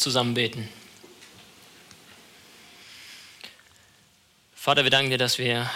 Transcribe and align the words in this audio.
zusammen 0.00 0.34
beten. 0.34 0.68
Vater, 4.54 4.84
wir 4.84 4.90
danken 4.90 5.10
dir, 5.10 5.18
dass 5.18 5.38
wir 5.38 5.70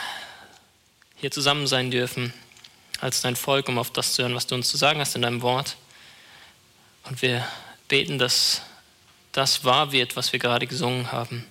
hier 1.16 1.30
zusammen 1.30 1.66
sein 1.66 1.90
dürfen 1.90 2.32
als 3.00 3.20
dein 3.20 3.36
Volk, 3.36 3.68
um 3.68 3.78
auf 3.78 3.92
das 3.92 4.14
zu 4.14 4.22
hören, 4.22 4.34
was 4.34 4.46
du 4.46 4.54
uns 4.54 4.68
zu 4.68 4.76
sagen 4.76 5.00
hast 5.00 5.14
in 5.14 5.22
deinem 5.22 5.42
Wort. 5.42 5.76
Und 7.04 7.22
wir 7.22 7.46
beten, 7.88 8.18
dass 8.18 8.62
das 9.32 9.64
wahr 9.64 9.92
wird, 9.92 10.16
was 10.16 10.32
wir 10.32 10.38
gerade 10.38 10.66
gesungen 10.66 11.12
haben, 11.12 11.46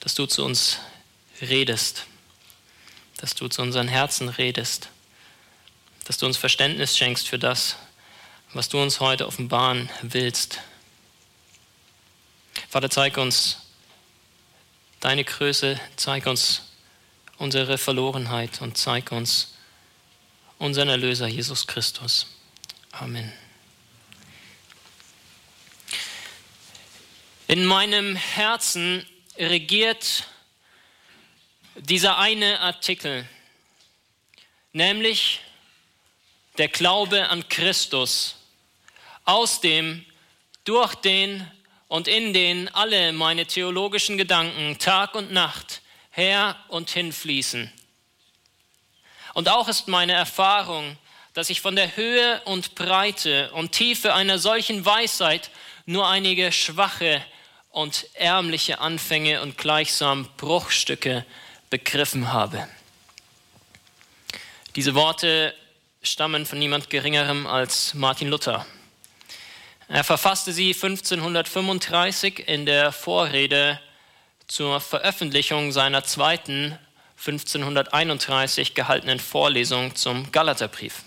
dass 0.00 0.14
du 0.14 0.26
zu 0.26 0.44
uns 0.44 0.78
redest, 1.40 2.06
dass 3.18 3.34
du 3.34 3.48
zu 3.48 3.62
unseren 3.62 3.88
Herzen 3.88 4.28
redest, 4.28 4.88
dass 6.04 6.18
du 6.18 6.26
uns 6.26 6.36
Verständnis 6.36 6.96
schenkst 6.96 7.28
für 7.28 7.38
das, 7.38 7.76
was 8.52 8.68
du 8.68 8.80
uns 8.80 9.00
heute 9.00 9.26
offenbaren 9.26 9.88
willst. 10.02 10.60
Vater, 12.74 12.90
zeig 12.90 13.18
uns 13.18 13.58
deine 14.98 15.22
Größe, 15.22 15.78
zeig 15.94 16.26
uns 16.26 16.72
unsere 17.38 17.78
Verlorenheit 17.78 18.60
und 18.62 18.76
zeig 18.76 19.12
uns 19.12 19.54
unseren 20.58 20.88
Erlöser 20.88 21.28
Jesus 21.28 21.68
Christus. 21.68 22.26
Amen. 22.90 23.32
In 27.46 27.64
meinem 27.64 28.16
Herzen 28.16 29.06
regiert 29.38 30.24
dieser 31.76 32.18
eine 32.18 32.58
Artikel, 32.58 33.24
nämlich 34.72 35.42
der 36.58 36.66
Glaube 36.66 37.28
an 37.28 37.48
Christus, 37.48 38.34
aus 39.24 39.60
dem, 39.60 40.04
durch 40.64 40.96
den 40.96 41.48
und 41.94 42.08
in 42.08 42.32
den 42.32 42.66
alle 42.74 43.12
meine 43.12 43.46
theologischen 43.46 44.18
Gedanken 44.18 44.78
Tag 44.80 45.14
und 45.14 45.30
Nacht 45.30 45.80
her 46.10 46.56
und 46.66 46.90
hin 46.90 47.12
fließen. 47.12 47.72
Und 49.32 49.48
auch 49.48 49.68
ist 49.68 49.86
meine 49.86 50.12
Erfahrung, 50.12 50.96
dass 51.34 51.50
ich 51.50 51.60
von 51.60 51.76
der 51.76 51.94
Höhe 51.94 52.42
und 52.46 52.74
Breite 52.74 53.52
und 53.52 53.70
Tiefe 53.70 54.12
einer 54.12 54.40
solchen 54.40 54.84
Weisheit 54.84 55.52
nur 55.86 56.08
einige 56.08 56.50
schwache 56.50 57.24
und 57.70 58.08
ärmliche 58.14 58.80
Anfänge 58.80 59.40
und 59.40 59.56
gleichsam 59.56 60.28
Bruchstücke 60.36 61.24
begriffen 61.70 62.32
habe. 62.32 62.66
Diese 64.74 64.96
Worte 64.96 65.54
stammen 66.02 66.44
von 66.44 66.58
niemand 66.58 66.90
Geringerem 66.90 67.46
als 67.46 67.94
Martin 67.94 68.30
Luther. 68.30 68.66
Er 69.88 70.04
verfasste 70.04 70.52
sie 70.52 70.72
1535 70.72 72.48
in 72.48 72.64
der 72.64 72.90
Vorrede 72.90 73.78
zur 74.46 74.80
Veröffentlichung 74.80 75.72
seiner 75.72 76.04
zweiten 76.04 76.78
1531 77.18 78.74
gehaltenen 78.74 79.20
Vorlesung 79.20 79.94
zum 79.94 80.30
Galaterbrief. 80.32 81.02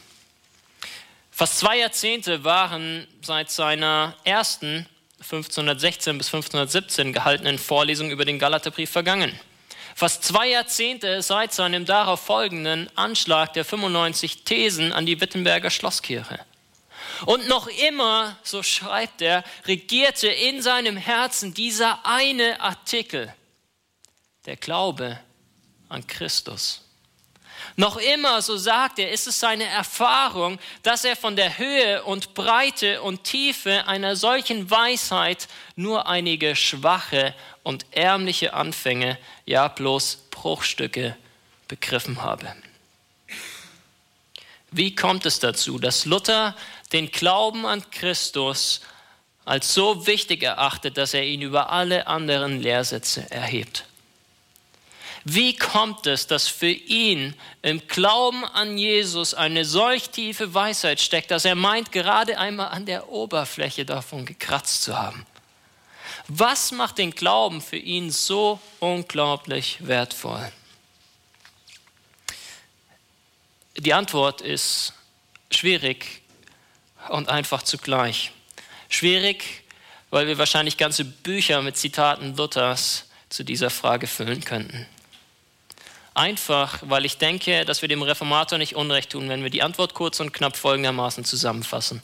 Fast 1.32 1.60
zwei 1.60 1.78
Jahrzehnte 1.78 2.44
waren 2.44 3.08
seit 3.22 3.52
seiner 3.52 4.16
ersten 4.24 4.88
1516 5.20 6.18
bis 6.18 6.28
1517 6.28 7.14
gehaltenen 7.14 7.58
Vorlesung 7.60 8.12
über 8.12 8.26
den 8.26 8.40
Galaterbrief 8.40 8.90
vergangen. 8.90 9.38
Fast 9.96 10.24
zwei 10.24 10.50
Jahrzehnte 10.50 11.24
seit 11.24 11.54
seinem 11.54 11.86
darauf 11.86 12.22
folgenden 12.22 12.88
Anschlag 12.96 13.54
der 13.54 13.66
95 13.66 14.44
Thesen 14.44 14.94
an 14.94 15.08
die 15.08 15.20
Wittenberger 15.20 15.72
Schlosskirche. 15.72 16.40
Und 17.26 17.48
noch 17.48 17.68
immer, 17.68 18.38
so 18.44 18.64
schreibt 18.64 19.22
er, 19.22 19.44
regierte 19.66 20.28
in 20.28 20.62
seinem 20.62 20.98
Herzen 20.98 21.54
dieser 21.54 22.06
eine 22.06 22.60
Artikel, 22.62 23.34
der 24.46 24.58
Glaube 24.58 25.20
an 25.90 26.06
Christus. 26.06 26.84
Noch 27.76 27.98
immer, 27.98 28.42
so 28.42 28.58
sagt 28.58 29.00
er, 29.00 29.12
ist 29.12 29.28
es 29.28 29.40
seine 29.40 29.66
Erfahrung, 29.66 30.60
dass 30.84 31.06
er 31.06 31.16
von 31.16 31.36
der 31.36 31.58
Höhe 31.58 32.04
und 32.04 32.34
Breite 32.34 33.02
und 33.02 33.24
Tiefe 33.24 33.88
einer 33.88 34.16
solchen 34.16 34.70
Weisheit 34.70 35.48
nur 35.76 36.08
einige 36.08 36.56
schwache 36.56 37.36
und 37.64 37.86
ärmliche 37.92 38.54
Anfänge, 38.54 39.18
ja 39.46 39.68
bloß 39.68 40.28
Bruchstücke 40.32 41.18
begriffen 41.68 42.22
habe. 42.22 42.56
Wie 44.72 44.96
kommt 44.96 45.26
es 45.26 45.40
dazu, 45.40 45.80
dass 45.80 46.06
Luther 46.06 46.56
den 46.94 47.12
Glauben 47.12 47.66
an 47.66 47.90
Christus 47.92 48.82
als 49.46 49.74
so 49.74 50.08
wichtig 50.08 50.44
erachtet, 50.44 50.98
dass 50.98 51.14
er 51.14 51.24
ihn 51.24 51.42
über 51.42 51.70
alle 51.70 52.08
anderen 52.08 52.62
Lehrsätze 52.62 53.30
erhebt? 53.32 53.86
Wie 55.30 55.58
kommt 55.58 56.08
es, 56.08 56.28
dass 56.28 56.48
für 56.48 56.70
ihn 56.70 57.34
im 57.62 57.86
Glauben 57.88 58.46
an 58.46 58.78
Jesus 58.78 59.34
eine 59.34 59.66
solch 59.66 60.10
tiefe 60.10 60.54
Weisheit 60.54 61.02
steckt, 61.02 61.32
dass 61.32 61.44
er 61.44 61.56
meint, 61.56 61.92
gerade 61.92 62.38
einmal 62.38 62.70
an 62.70 62.86
der 62.86 63.10
Oberfläche 63.10 63.84
davon 63.84 64.26
gekratzt 64.26 64.84
zu 64.84 64.98
haben? 64.98 65.26
Was 66.30 66.72
macht 66.72 66.98
den 66.98 67.12
Glauben 67.12 67.62
für 67.62 67.78
ihn 67.78 68.10
so 68.10 68.60
unglaublich 68.80 69.80
wertvoll? 69.82 70.50
Die 73.78 73.94
Antwort 73.94 74.42
ist 74.42 74.94
schwierig 75.52 76.22
und 77.10 77.30
einfach 77.30 77.64
zugleich. 77.64 78.32
Schwierig, 78.90 79.64
weil 80.10 80.28
wir 80.28 80.38
wahrscheinlich 80.38 80.78
ganze 80.78 81.06
Bücher 81.06 81.62
mit 81.62 81.78
Zitaten 81.78 82.36
Luthers 82.36 83.06
zu 83.30 83.44
dieser 83.44 83.70
Frage 83.70 84.08
füllen 84.08 84.44
könnten. 84.44 84.86
Einfach, 86.14 86.80
weil 86.82 87.06
ich 87.06 87.18
denke, 87.18 87.64
dass 87.66 87.82
wir 87.82 87.90
dem 87.90 88.02
Reformator 88.02 88.58
nicht 88.58 88.76
Unrecht 88.76 89.12
tun, 89.12 89.30
wenn 89.30 89.44
wir 89.44 89.52
die 89.52 89.62
Antwort 89.62 89.94
kurz 89.94 90.20
und 90.20 90.34
knapp 90.34 90.58
folgendermaßen 90.58 91.24
zusammenfassen. 91.24 92.02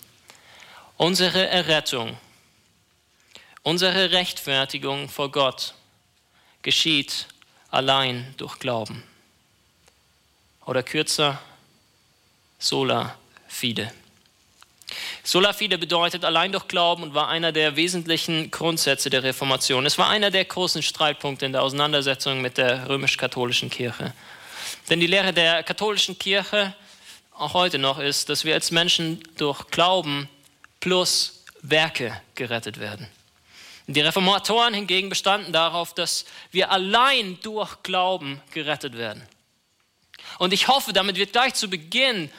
Unsere 0.97 1.47
Errettung, 1.47 2.15
unsere 3.63 4.11
Rechtfertigung 4.11 5.09
vor 5.09 5.31
Gott 5.31 5.73
geschieht 6.61 7.27
allein 7.71 8.35
durch 8.37 8.59
Glauben. 8.59 9.03
Oder 10.65 10.83
kürzer, 10.83 11.41
sola 12.59 13.17
fide. 13.47 13.91
Sola 15.23 15.53
fide 15.53 15.77
bedeutet 15.77 16.25
allein 16.25 16.51
durch 16.51 16.67
Glauben 16.67 17.03
und 17.03 17.13
war 17.13 17.27
einer 17.27 17.51
der 17.51 17.75
wesentlichen 17.75 18.51
Grundsätze 18.51 19.09
der 19.09 19.23
Reformation. 19.23 19.85
Es 19.85 19.97
war 19.97 20.09
einer 20.09 20.31
der 20.31 20.45
großen 20.45 20.83
Streitpunkte 20.83 21.45
in 21.45 21.53
der 21.53 21.61
Auseinandersetzung 21.61 22.41
mit 22.41 22.57
der 22.57 22.89
römisch-katholischen 22.89 23.69
Kirche. 23.69 24.13
Denn 24.89 24.99
die 24.99 25.07
Lehre 25.07 25.33
der 25.33 25.63
katholischen 25.63 26.17
Kirche 26.19 26.75
auch 27.31 27.53
heute 27.53 27.79
noch 27.79 27.99
ist, 27.99 28.29
dass 28.29 28.45
wir 28.45 28.53
als 28.53 28.71
Menschen 28.71 29.21
durch 29.37 29.67
Glauben 29.67 30.29
plus 30.79 31.43
Werke 31.61 32.19
gerettet 32.35 32.79
werden. 32.79 33.07
Die 33.87 34.01
Reformatoren 34.01 34.73
hingegen 34.73 35.09
bestanden 35.09 35.51
darauf, 35.51 35.93
dass 35.93 36.25
wir 36.51 36.71
allein 36.71 37.37
durch 37.41 37.83
Glauben 37.83 38.41
gerettet 38.51 38.97
werden. 38.97 39.23
Und 40.39 40.53
ich 40.53 40.67
hoffe, 40.67 40.93
damit 40.93 41.17
wird 41.17 41.33
gleich 41.33 41.53
zu 41.53 41.69
Beginn 41.69 42.29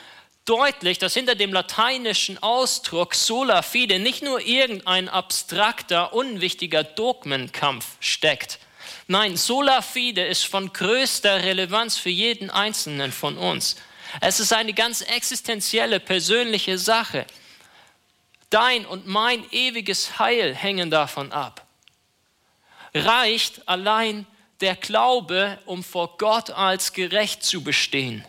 deutlich, 0.45 0.99
dass 0.99 1.15
hinter 1.15 1.35
dem 1.35 1.53
lateinischen 1.53 2.43
Ausdruck 2.43 3.15
sola 3.15 3.63
fide 3.63 3.99
nicht 3.99 4.23
nur 4.23 4.41
irgendein 4.41 5.09
abstrakter, 5.09 6.13
unwichtiger 6.13 6.85
Dogmenkampf 6.85 7.87
steckt. 8.01 8.59
Nein, 9.07 9.37
sola 9.37 9.83
fide 9.83 10.25
ist 10.25 10.47
von 10.47 10.73
größter 10.73 11.43
Relevanz 11.45 11.97
für 11.97 12.11
jeden 12.11 12.51
Einzelnen 12.51 13.13
von 13.13 13.37
uns. 13.37 13.77
Es 14.21 14.41
ist 14.41 14.53
eine 14.53 14.73
ganz 14.73 15.01
existenzielle, 15.01 16.01
persönliche 16.01 16.79
Sache. 16.79 17.27
Dein 18.51 18.87
und 18.87 19.07
mein 19.07 19.45
ewiges 19.51 20.19
Heil 20.19 20.55
hängen 20.55 20.91
davon 20.91 21.33
ab. 21.33 21.67
Reicht 22.95 23.67
allein 23.69 24.27
der 24.61 24.77
Glaube, 24.77 25.59
um 25.67 25.83
vor 25.83 26.17
Gott 26.17 26.51
als 26.51 26.93
gerecht 26.93 27.43
zu 27.43 27.65
bestehen? 27.65 28.25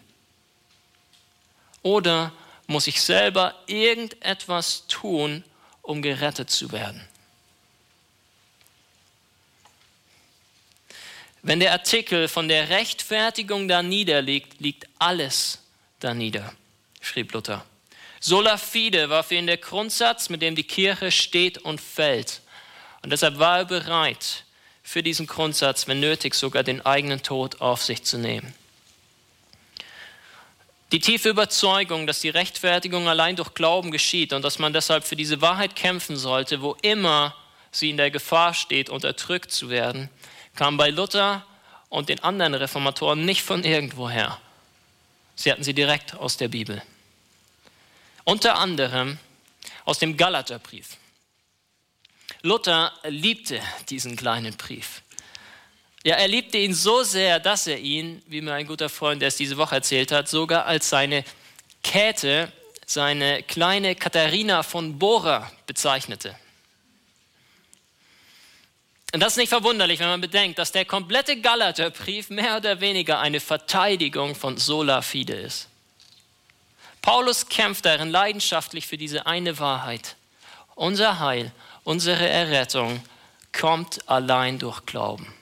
Oder 1.85 2.31
muss 2.65 2.87
ich 2.87 2.99
selber 2.99 3.53
irgendetwas 3.67 4.87
tun, 4.87 5.43
um 5.83 6.01
gerettet 6.01 6.49
zu 6.49 6.71
werden? 6.71 7.07
Wenn 11.43 11.59
der 11.59 11.73
Artikel 11.73 12.27
von 12.27 12.47
der 12.47 12.69
Rechtfertigung 12.69 13.67
da 13.67 13.83
niederliegt, 13.83 14.59
liegt 14.59 14.87
alles 14.97 15.59
da 15.99 16.15
nieder, 16.15 16.55
schrieb 17.01 17.31
Luther. 17.33 17.63
Sola 18.19 18.57
fide 18.57 19.11
war 19.11 19.23
für 19.23 19.35
ihn 19.35 19.45
der 19.45 19.57
Grundsatz, 19.57 20.29
mit 20.29 20.41
dem 20.41 20.55
die 20.55 20.63
Kirche 20.63 21.11
steht 21.11 21.59
und 21.59 21.79
fällt. 21.79 22.41
Und 23.03 23.11
deshalb 23.11 23.37
war 23.37 23.59
er 23.59 23.65
bereit, 23.65 24.43
für 24.81 25.03
diesen 25.03 25.27
Grundsatz, 25.27 25.87
wenn 25.87 25.99
nötig, 25.99 26.33
sogar 26.33 26.63
den 26.63 26.83
eigenen 26.83 27.21
Tod 27.21 27.61
auf 27.61 27.83
sich 27.83 28.01
zu 28.01 28.17
nehmen. 28.17 28.55
Die 30.95 31.01
tiefe 31.01 31.27
Überzeugung, 31.27 32.07
dass 32.07 32.21
die 32.21 32.29
Rechtfertigung 32.29 33.09
allein 33.09 33.35
durch 33.35 33.53
Glauben 33.53 33.91
geschieht 33.91 34.31
und 34.31 34.43
dass 34.43 34.59
man 34.59 34.71
deshalb 34.71 35.03
für 35.03 35.17
diese 35.17 35.41
Wahrheit 35.41 35.75
kämpfen 35.75 36.15
sollte, 36.15 36.61
wo 36.61 36.77
immer 36.81 37.35
sie 37.69 37.89
in 37.89 37.97
der 37.97 38.11
Gefahr 38.11 38.53
steht, 38.53 38.89
unterdrückt 38.89 39.51
zu 39.51 39.69
werden, 39.69 40.09
kam 40.55 40.77
bei 40.77 40.91
Luther 40.91 41.45
und 41.89 42.07
den 42.07 42.23
anderen 42.23 42.53
Reformatoren 42.53 43.25
nicht 43.25 43.41
von 43.41 43.65
irgendwoher. 43.65 44.39
Sie 45.35 45.51
hatten 45.51 45.65
sie 45.65 45.73
direkt 45.73 46.15
aus 46.15 46.37
der 46.37 46.47
Bibel. 46.47 46.81
Unter 48.23 48.57
anderem 48.57 49.17
aus 49.83 49.99
dem 49.99 50.15
Galaterbrief. 50.15 50.95
Luther 52.41 52.93
liebte 53.03 53.59
diesen 53.89 54.15
kleinen 54.15 54.55
Brief. 54.55 55.01
Ja, 56.05 56.17
er 56.17 56.27
liebte 56.27 56.59
ihn 56.59 56.75
so 56.75 57.01
sehr, 57.01 57.39
dass 57.39 57.65
er 57.65 57.79
ihn, 57.79 58.21
wie 58.27 58.39
mir 58.39 58.53
ein 58.53 58.67
guter 58.67 58.89
Freund, 58.89 59.23
der 59.23 59.29
es 59.29 59.37
diese 59.37 59.57
Woche 59.57 59.73
erzählt 59.73 60.11
hat, 60.11 60.29
sogar 60.29 60.67
als 60.67 60.87
seine 60.87 61.25
Käthe, 61.81 62.51
seine 62.85 63.41
kleine 63.41 63.95
Katharina 63.95 64.61
von 64.61 64.99
Bora 64.99 65.51
bezeichnete. 65.65 66.35
Und 69.15 69.19
das 69.19 69.33
ist 69.33 69.37
nicht 69.37 69.49
verwunderlich, 69.49 69.99
wenn 69.99 70.09
man 70.09 70.21
bedenkt, 70.21 70.59
dass 70.59 70.71
der 70.71 70.85
komplette 70.85 71.41
Galaterbrief 71.41 72.29
mehr 72.29 72.57
oder 72.57 72.81
weniger 72.81 73.19
eine 73.19 73.39
Verteidigung 73.39 74.35
von 74.35 74.57
sola 74.57 75.01
fide 75.01 75.33
ist. 75.33 75.69
Paulus 77.01 77.49
kämpft 77.49 77.83
darin 77.83 78.11
leidenschaftlich 78.11 78.85
für 78.85 78.97
diese 78.97 79.25
eine 79.25 79.57
Wahrheit. 79.57 80.17
Unser 80.75 81.17
Heil, 81.17 81.51
unsere 81.83 82.29
Errettung 82.29 83.03
kommt 83.51 84.07
allein 84.07 84.59
durch 84.59 84.85
Glauben. 84.85 85.33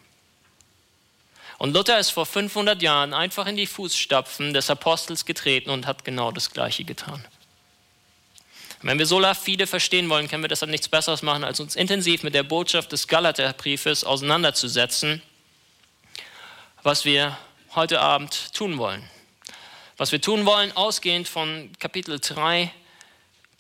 Und 1.63 1.71
Luther 1.71 1.97
ist 1.97 2.09
vor 2.09 2.25
500 2.25 2.81
Jahren 2.81 3.13
einfach 3.13 3.47
in 3.47 3.55
die 3.55 3.67
Fußstapfen 3.67 4.53
des 4.53 4.69
Apostels 4.69 5.23
getreten 5.23 5.69
und 5.69 5.87
hat 5.87 6.03
genau 6.03 6.29
das 6.29 6.51
Gleiche 6.51 6.83
getan. 6.83 7.23
Wenn 8.81 8.99
wir 8.99 9.05
sola 9.05 9.33
fide 9.33 9.65
verstehen 9.65 10.09
wollen, 10.09 10.27
können 10.27 10.43
wir 10.43 10.49
deshalb 10.49 10.71
nichts 10.71 10.89
Besseres 10.89 11.21
machen, 11.21 11.45
als 11.45 11.61
uns 11.61 11.77
intensiv 11.77 12.21
mit 12.21 12.35
der 12.35 12.43
Botschaft 12.43 12.91
des 12.91 13.07
Galaterbriefes 13.07 14.03
auseinanderzusetzen, 14.03 15.21
was 16.81 17.05
wir 17.05 17.37
heute 17.75 18.01
Abend 18.01 18.53
tun 18.53 18.77
wollen. 18.77 19.09
Was 19.95 20.11
wir 20.11 20.19
tun 20.19 20.45
wollen, 20.45 20.75
ausgehend 20.75 21.29
von 21.29 21.71
Kapitel 21.79 22.19
3, 22.19 22.73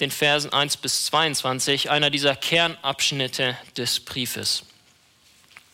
den 0.01 0.11
Versen 0.11 0.51
1 0.51 0.75
bis 0.75 1.05
22, 1.05 1.89
einer 1.89 2.09
dieser 2.09 2.35
Kernabschnitte 2.35 3.57
des 3.77 4.01
Briefes. 4.01 4.65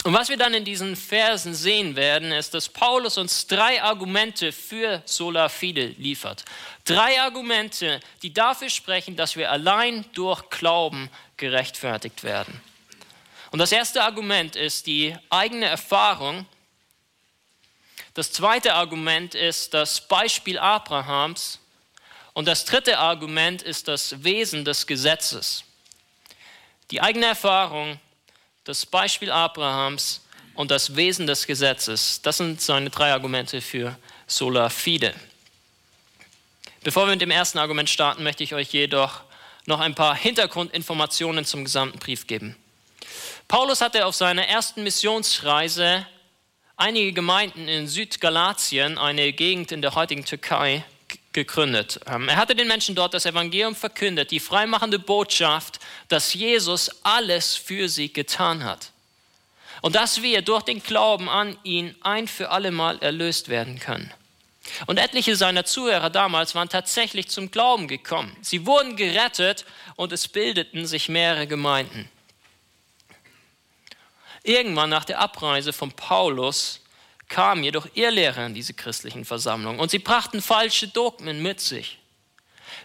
Und 0.06 0.14
was 0.14 0.30
wir 0.30 0.38
dann 0.38 0.54
in 0.54 0.64
diesen 0.64 0.96
Versen 0.96 1.54
sehen 1.54 1.98
werden, 1.98 2.32
ist, 2.32 2.54
dass 2.54 2.70
Paulus 2.70 3.18
uns 3.18 3.48
drei 3.48 3.84
Argumente 3.84 4.54
für 4.54 5.02
Sola 5.06 5.50
Fide 5.50 5.88
liefert. 5.98 6.46
Drei 6.86 7.20
Argumente, 7.20 8.00
die 8.22 8.34
dafür 8.34 8.70
sprechen, 8.70 9.18
dass 9.18 9.36
wir 9.36 9.52
allein 9.52 10.06
durch 10.14 10.50
Glauben 10.50 11.10
gerechtfertigt 11.36 12.24
werden. 12.24 12.62
Und 13.52 13.60
das 13.60 13.74
erste 13.74 14.02
Argument 14.02 14.56
ist 14.56 14.88
die 14.88 15.16
eigene 15.30 15.66
Erfahrung. 15.66 16.46
Das 18.14 18.32
zweite 18.32 18.76
Argument 18.76 19.36
ist 19.36 19.74
das 19.74 20.08
Beispiel 20.08 20.58
Abrahams. 20.60 21.60
Und 22.34 22.48
das 22.48 22.64
dritte 22.64 23.00
Argument 23.00 23.62
ist 23.62 23.90
das 23.90 24.24
Wesen 24.24 24.64
des 24.64 24.88
Gesetzes. 24.88 25.66
Die 26.90 27.02
eigene 27.02 27.26
Erfahrung, 27.26 28.00
das 28.70 28.86
Beispiel 28.86 29.32
Abrahams 29.32 30.22
und 30.54 30.70
das 30.70 30.96
Wesen 30.96 31.26
des 31.26 31.48
Gesetzes. 31.48 32.22
Das 32.22 32.38
sind 32.38 32.62
seine 32.62 32.92
drei 32.92 33.12
Argumente 33.12 33.62
für 33.62 33.98
Sola 34.28 34.70
Fide. 34.70 35.16
Bevor 36.84 37.08
wir 37.08 37.14
mit 37.14 37.22
dem 37.22 37.32
ersten 37.32 37.58
Argument 37.58 37.90
starten, 37.90 38.22
möchte 38.22 38.44
ich 38.44 38.54
euch 38.54 38.72
jedoch 38.72 39.22
noch 39.66 39.80
ein 39.80 39.96
paar 39.96 40.16
Hintergrundinformationen 40.16 41.46
zum 41.46 41.64
gesamten 41.64 41.98
Brief 41.98 42.28
geben. 42.28 42.56
Paulus 43.48 43.82
hatte 43.82 44.06
auf 44.06 44.14
seiner 44.14 44.46
ersten 44.46 44.84
Missionsreise 44.84 46.06
einige 46.78 47.12
Gemeinden 47.12 47.68
in 47.68 47.88
Südgalatien, 47.88 49.00
eine 49.00 49.34
Gegend 49.34 49.72
in 49.72 49.82
der 49.82 49.96
heutigen 49.96 50.26
Türkei, 50.26 50.86
gegründet. 51.34 52.00
Ähm, 52.08 52.28
er 52.30 52.38
hatte 52.38 52.56
den 52.56 52.68
Menschen 52.68 52.96
dort 52.96 53.14
das 53.14 53.26
Evangelium 53.26 53.76
verkündet, 53.76 54.32
die 54.32 54.40
freimachende 54.40 55.00
Botschaft, 55.00 55.80
dass 56.08 56.34
Jesus 56.34 56.90
alles 57.04 57.56
für 57.56 57.88
sie 57.90 58.12
getan 58.12 58.64
hat. 58.64 58.92
Und 59.82 59.96
dass 59.96 60.22
wir 60.22 60.42
durch 60.42 60.64
den 60.64 60.84
Glauben 60.84 61.30
an 61.30 61.58
ihn 61.64 61.96
ein 62.02 62.28
für 62.28 62.50
alle 62.50 62.72
Mal 62.72 63.00
erlöst 63.00 63.48
werden 63.48 63.80
können. 63.80 64.12
Und 64.88 64.98
etliche 64.98 65.36
seiner 65.36 65.66
Zuhörer 65.66 66.10
damals 66.10 66.54
waren 66.54 66.70
tatsächlich 66.70 67.30
zum 67.30 67.50
Glauben 67.50 67.88
gekommen. 67.88 68.36
Sie 68.42 68.66
wurden 68.66 68.96
gerettet 68.96 69.66
und 69.96 70.12
es 70.12 70.28
bildeten 70.28 70.86
sich 70.86 71.10
mehrere 71.10 71.48
Gemeinden. 71.48 72.10
Irgendwann 74.44 74.90
nach 74.90 75.06
der 75.06 75.20
Abreise 75.20 75.74
von 75.74 75.92
Paulus 75.92 76.82
kamen 77.30 77.64
jedoch 77.64 77.88
Irrlehrer 77.94 78.48
in 78.48 78.54
diese 78.54 78.74
christlichen 78.74 79.24
Versammlungen 79.24 79.80
und 79.80 79.92
sie 79.92 80.00
brachten 80.00 80.42
falsche 80.42 80.88
Dogmen 80.88 81.42
mit 81.42 81.62
sich. 81.62 82.00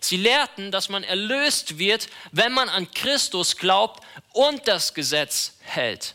Sie 0.01 0.19
lehrten, 0.19 0.71
dass 0.71 0.89
man 0.89 1.03
erlöst 1.03 1.79
wird, 1.79 2.09
wenn 2.31 2.53
man 2.53 2.69
an 2.69 2.91
Christus 2.93 3.57
glaubt 3.57 4.05
und 4.33 4.69
das 4.69 4.93
Gesetz 4.93 5.57
hält. 5.61 6.15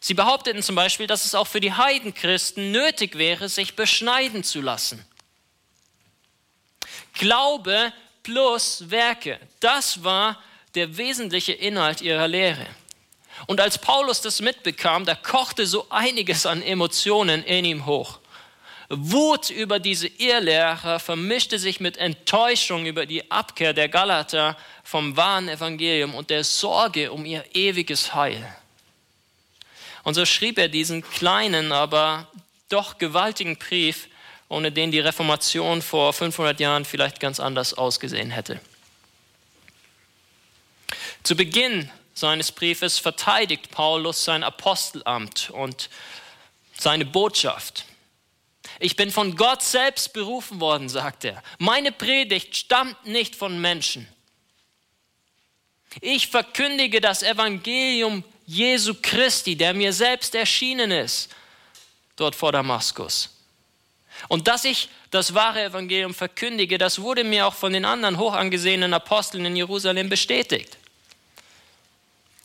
Sie 0.00 0.14
behaupteten 0.14 0.62
zum 0.62 0.76
Beispiel, 0.76 1.06
dass 1.06 1.24
es 1.24 1.34
auch 1.34 1.46
für 1.46 1.60
die 1.60 1.72
Heidenchristen 1.72 2.70
nötig 2.70 3.16
wäre, 3.16 3.48
sich 3.48 3.74
beschneiden 3.74 4.44
zu 4.44 4.60
lassen. 4.60 5.04
Glaube 7.14 7.92
plus 8.22 8.90
Werke, 8.90 9.40
das 9.60 10.04
war 10.04 10.40
der 10.74 10.96
wesentliche 10.96 11.52
Inhalt 11.52 12.00
ihrer 12.00 12.28
Lehre. 12.28 12.66
Und 13.46 13.60
als 13.60 13.78
Paulus 13.78 14.20
das 14.20 14.40
mitbekam, 14.40 15.04
da 15.04 15.14
kochte 15.14 15.66
so 15.66 15.86
einiges 15.90 16.46
an 16.46 16.62
Emotionen 16.62 17.44
in 17.44 17.64
ihm 17.64 17.86
hoch. 17.86 18.18
Wut 18.90 19.50
über 19.50 19.78
diese 19.78 20.06
Irrlehrer 20.06 20.98
vermischte 20.98 21.58
sich 21.58 21.78
mit 21.78 21.98
Enttäuschung 21.98 22.86
über 22.86 23.04
die 23.04 23.30
Abkehr 23.30 23.74
der 23.74 23.88
Galater 23.88 24.56
vom 24.82 25.16
wahren 25.16 25.48
Evangelium 25.48 26.14
und 26.14 26.30
der 26.30 26.42
Sorge 26.42 27.12
um 27.12 27.26
ihr 27.26 27.44
ewiges 27.52 28.14
Heil. 28.14 28.46
Und 30.04 30.14
so 30.14 30.24
schrieb 30.24 30.56
er 30.56 30.68
diesen 30.68 31.02
kleinen, 31.02 31.70
aber 31.70 32.28
doch 32.70 32.96
gewaltigen 32.96 33.58
Brief, 33.58 34.08
ohne 34.48 34.72
den 34.72 34.90
die 34.90 35.00
Reformation 35.00 35.82
vor 35.82 36.14
500 36.14 36.58
Jahren 36.58 36.86
vielleicht 36.86 37.20
ganz 37.20 37.40
anders 37.40 37.74
ausgesehen 37.74 38.30
hätte. 38.30 38.58
Zu 41.22 41.36
Beginn 41.36 41.90
seines 42.18 42.52
Briefes 42.52 42.98
verteidigt 42.98 43.70
Paulus 43.70 44.24
sein 44.24 44.42
Apostelamt 44.42 45.50
und 45.50 45.88
seine 46.76 47.04
Botschaft. 47.04 47.84
Ich 48.80 48.96
bin 48.96 49.10
von 49.10 49.36
Gott 49.36 49.62
selbst 49.62 50.12
berufen 50.12 50.60
worden, 50.60 50.88
sagt 50.88 51.24
er. 51.24 51.42
Meine 51.58 51.92
Predigt 51.92 52.56
stammt 52.56 53.06
nicht 53.06 53.34
von 53.34 53.60
Menschen. 53.60 54.08
Ich 56.00 56.28
verkündige 56.28 57.00
das 57.00 57.22
Evangelium 57.22 58.22
Jesu 58.46 58.94
Christi, 59.00 59.56
der 59.56 59.74
mir 59.74 59.92
selbst 59.92 60.34
erschienen 60.34 60.90
ist, 60.90 61.34
dort 62.16 62.34
vor 62.34 62.52
Damaskus. 62.52 63.30
Und 64.28 64.48
dass 64.48 64.64
ich 64.64 64.88
das 65.10 65.34
wahre 65.34 65.64
Evangelium 65.64 66.14
verkündige, 66.14 66.78
das 66.78 67.00
wurde 67.00 67.24
mir 67.24 67.46
auch 67.46 67.54
von 67.54 67.72
den 67.72 67.84
anderen 67.84 68.18
hochangesehenen 68.18 68.92
Aposteln 68.92 69.44
in 69.44 69.56
Jerusalem 69.56 70.08
bestätigt. 70.08 70.76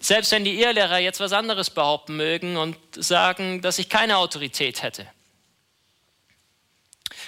Selbst 0.04 0.34
wenn 0.34 0.44
die 0.44 0.60
Irrlehrer 0.60 0.98
jetzt 0.98 1.22
was 1.22 1.32
anderes 1.32 1.70
behaupten 1.70 2.18
mögen 2.18 2.58
und 2.58 2.76
sagen, 2.94 3.62
dass 3.62 3.80
ich 3.80 3.88
keine 3.88 4.18
Autorität 4.18 4.84
hätte. 4.84 5.08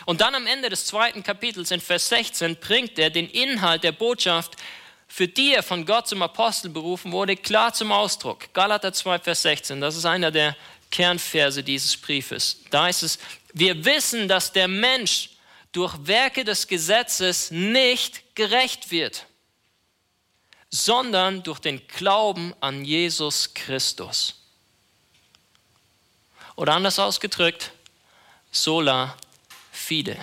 Und 0.05 0.19
dann 0.19 0.35
am 0.35 0.45
Ende 0.45 0.67
des 0.67 0.85
zweiten 0.85 1.23
Kapitels 1.23 1.71
in 1.71 1.79
Vers 1.79 2.09
16 2.09 2.57
bringt 2.57 2.99
er 2.99 3.09
den 3.09 3.29
Inhalt 3.29 3.85
der 3.85 3.93
Botschaft, 3.93 4.57
für 5.07 5.25
die 5.25 5.53
er 5.53 5.63
von 5.63 5.85
Gott 5.85 6.09
zum 6.09 6.21
Apostel 6.21 6.69
berufen 6.69 7.13
wurde, 7.13 7.37
klar 7.37 7.71
zum 7.73 7.93
Ausdruck. 7.93 8.53
Galater 8.53 8.91
2, 8.91 9.19
Vers 9.19 9.43
16, 9.43 9.79
das 9.79 9.95
ist 9.95 10.05
einer 10.05 10.31
der 10.31 10.53
Kernverse 10.91 11.63
dieses 11.63 11.95
Briefes. 11.95 12.59
Da 12.71 12.89
ist 12.89 13.03
es, 13.03 13.19
wir 13.53 13.85
wissen, 13.85 14.27
dass 14.27 14.51
der 14.51 14.67
Mensch 14.67 15.29
durch 15.71 15.95
Werke 16.01 16.43
des 16.43 16.67
Gesetzes 16.67 17.51
nicht 17.51 18.35
gerecht 18.35 18.91
wird 18.91 19.25
sondern 20.75 21.41
durch 21.41 21.59
den 21.59 21.87
Glauben 21.87 22.53
an 22.59 22.83
Jesus 22.83 23.53
Christus. 23.53 24.35
Oder 26.57 26.73
anders 26.73 26.99
ausgedrückt, 26.99 27.71
sola 28.51 29.15
fide. 29.71 30.17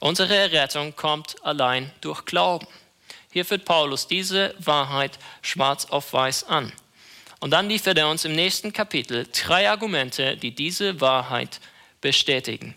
Unsere 0.00 0.34
Errettung 0.34 0.96
kommt 0.96 1.44
allein 1.44 1.92
durch 2.00 2.24
Glauben. 2.24 2.66
Hier 3.30 3.44
führt 3.44 3.64
Paulus 3.64 4.08
diese 4.08 4.52
Wahrheit 4.58 5.16
schwarz 5.42 5.84
auf 5.84 6.12
weiß 6.12 6.44
an. 6.44 6.72
Und 7.38 7.52
dann 7.52 7.68
liefert 7.68 7.98
er 7.98 8.08
uns 8.08 8.24
im 8.24 8.34
nächsten 8.34 8.72
Kapitel 8.72 9.28
drei 9.32 9.70
Argumente, 9.70 10.36
die 10.36 10.54
diese 10.54 11.00
Wahrheit 11.00 11.60
bestätigen. 12.00 12.74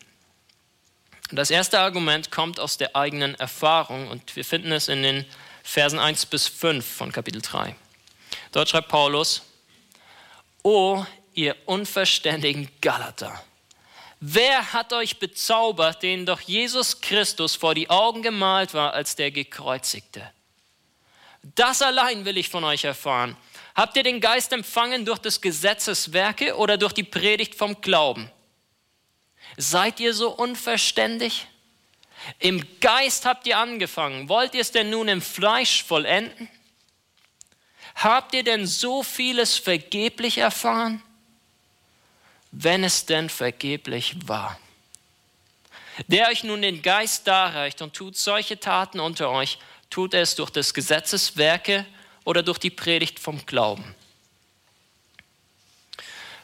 Das 1.32 1.50
erste 1.50 1.80
Argument 1.80 2.30
kommt 2.30 2.60
aus 2.60 2.78
der 2.78 2.96
eigenen 2.96 3.34
Erfahrung 3.36 4.08
und 4.10 4.36
wir 4.36 4.46
finden 4.46 4.72
es 4.72 4.88
in 4.88 5.02
den 5.02 5.26
Versen 5.64 5.98
1 5.98 6.28
bis 6.28 6.48
5 6.48 6.86
von 6.86 7.12
Kapitel 7.12 7.42
3. 7.42 7.76
Dort 8.52 8.70
schreibt 8.70 8.90
Paulus, 8.90 9.42
O 10.62 11.04
ihr 11.34 11.56
unverständigen 11.66 12.70
Galater, 12.82 13.44
wer 14.20 14.74
hat 14.74 14.94
euch 14.94 15.18
bezaubert, 15.18 16.04
denen 16.04 16.26
doch 16.26 16.42
Jesus 16.42 17.02
Christus 17.02 17.56
vor 17.56 17.74
die 17.74 17.90
Augen 17.90 18.22
gemalt 18.22 18.74
war 18.74 18.94
als 18.94 19.16
der 19.16 19.32
Gekreuzigte? 19.32 20.30
Das 21.56 21.82
allein 21.82 22.24
will 22.26 22.38
ich 22.38 22.50
von 22.50 22.64
euch 22.64 22.84
erfahren. 22.84 23.36
Habt 23.76 23.98
ihr 23.98 24.04
den 24.04 24.22
Geist 24.22 24.54
empfangen 24.54 25.06
durch 25.06 25.20
des 25.20 25.42
Gesetzes 25.42 26.14
Werke 26.14 26.56
oder 26.56 26.78
durch 26.78 26.94
die 26.94 27.04
Predigt 27.04 27.56
vom 27.56 27.82
Glauben? 27.82 28.30
Seid 29.58 30.00
ihr 30.00 30.14
so 30.14 30.30
unverständig? 30.30 31.48
Im 32.40 32.66
Geist 32.80 33.26
habt 33.26 33.48
ihr 33.48 33.58
angefangen. 33.58 34.30
Wollt 34.30 34.54
ihr 34.54 34.62
es 34.62 34.72
denn 34.72 34.90
nun 34.90 35.08
im 35.08 35.22
Fleisch 35.22 35.84
vollenden? 35.84 36.50
Habt 37.96 38.34
ihr 38.34 38.44
denn 38.44 38.66
so 38.66 39.04
vieles 39.04 39.58
vergeblich 39.58 40.38
erfahren? 40.38 41.02
Wenn 42.52 42.84
es 42.84 43.06
denn 43.06 43.30
vergeblich 43.30 44.16
war. 44.26 44.60
Der 46.08 46.30
euch 46.30 46.44
nun 46.44 46.62
den 46.62 46.82
Geist 46.82 47.28
darreicht 47.28 47.82
und 47.82 47.94
tut 47.94 48.18
solche 48.18 48.60
Taten 48.60 49.00
unter 49.00 49.30
euch, 49.30 49.60
tut 49.90 50.14
er 50.14 50.22
es 50.22 50.36
durch 50.36 50.50
des 50.50 50.74
Gesetzes 50.74 51.38
Werke 51.38 51.86
oder 52.24 52.42
durch 52.42 52.58
die 52.58 52.72
Predigt 52.72 53.20
vom 53.20 53.46
Glauben. 53.46 53.96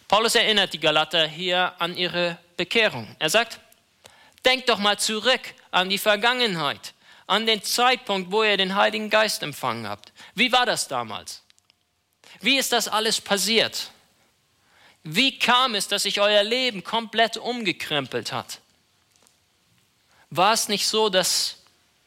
Paulus 0.07 0.35
erinnert 0.35 0.73
die 0.73 0.79
Galater 0.79 1.27
hier 1.27 1.73
an 1.79 1.95
ihre 1.95 2.37
Bekehrung. 2.57 3.15
Er 3.19 3.29
sagt, 3.29 3.59
denkt 4.45 4.69
doch 4.69 4.79
mal 4.79 4.97
zurück 4.97 5.41
an 5.71 5.89
die 5.89 5.97
Vergangenheit, 5.97 6.93
an 7.27 7.45
den 7.45 7.61
Zeitpunkt, 7.63 8.31
wo 8.31 8.43
ihr 8.43 8.57
den 8.57 8.75
Heiligen 8.75 9.09
Geist 9.09 9.43
empfangen 9.43 9.87
habt. 9.87 10.11
Wie 10.35 10.51
war 10.51 10.65
das 10.65 10.87
damals? 10.87 11.43
Wie 12.41 12.57
ist 12.57 12.71
das 12.71 12.87
alles 12.87 13.21
passiert? 13.21 13.91
Wie 15.03 15.37
kam 15.37 15.75
es, 15.75 15.87
dass 15.87 16.03
sich 16.03 16.19
euer 16.19 16.43
Leben 16.43 16.83
komplett 16.83 17.37
umgekrempelt 17.37 18.31
hat? 18.31 18.59
War 20.29 20.53
es 20.53 20.67
nicht 20.67 20.87
so, 20.87 21.09
dass 21.09 21.57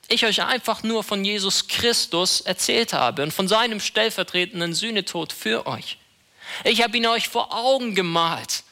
ich 0.09 0.27
euch 0.27 0.43
einfach 0.43 0.83
nur 0.83 1.03
von 1.05 1.25
Jesus 1.25 1.69
Christus 1.69 2.41
erzählt 2.41 2.93
habe 2.93 3.23
und 3.23 3.33
von 3.33 3.49
seinem 3.49 3.81
stellvertretenden 3.81 4.75
Sühnetod 4.75 5.33
für 5.33 5.67
euch? 5.67 5.99
Ich 6.65 6.83
habe 6.83 6.97
ihn 6.97 7.07
euch 7.07 7.29
vor 7.29 7.55
Augen 7.55 7.95
gemalt, 7.95 8.65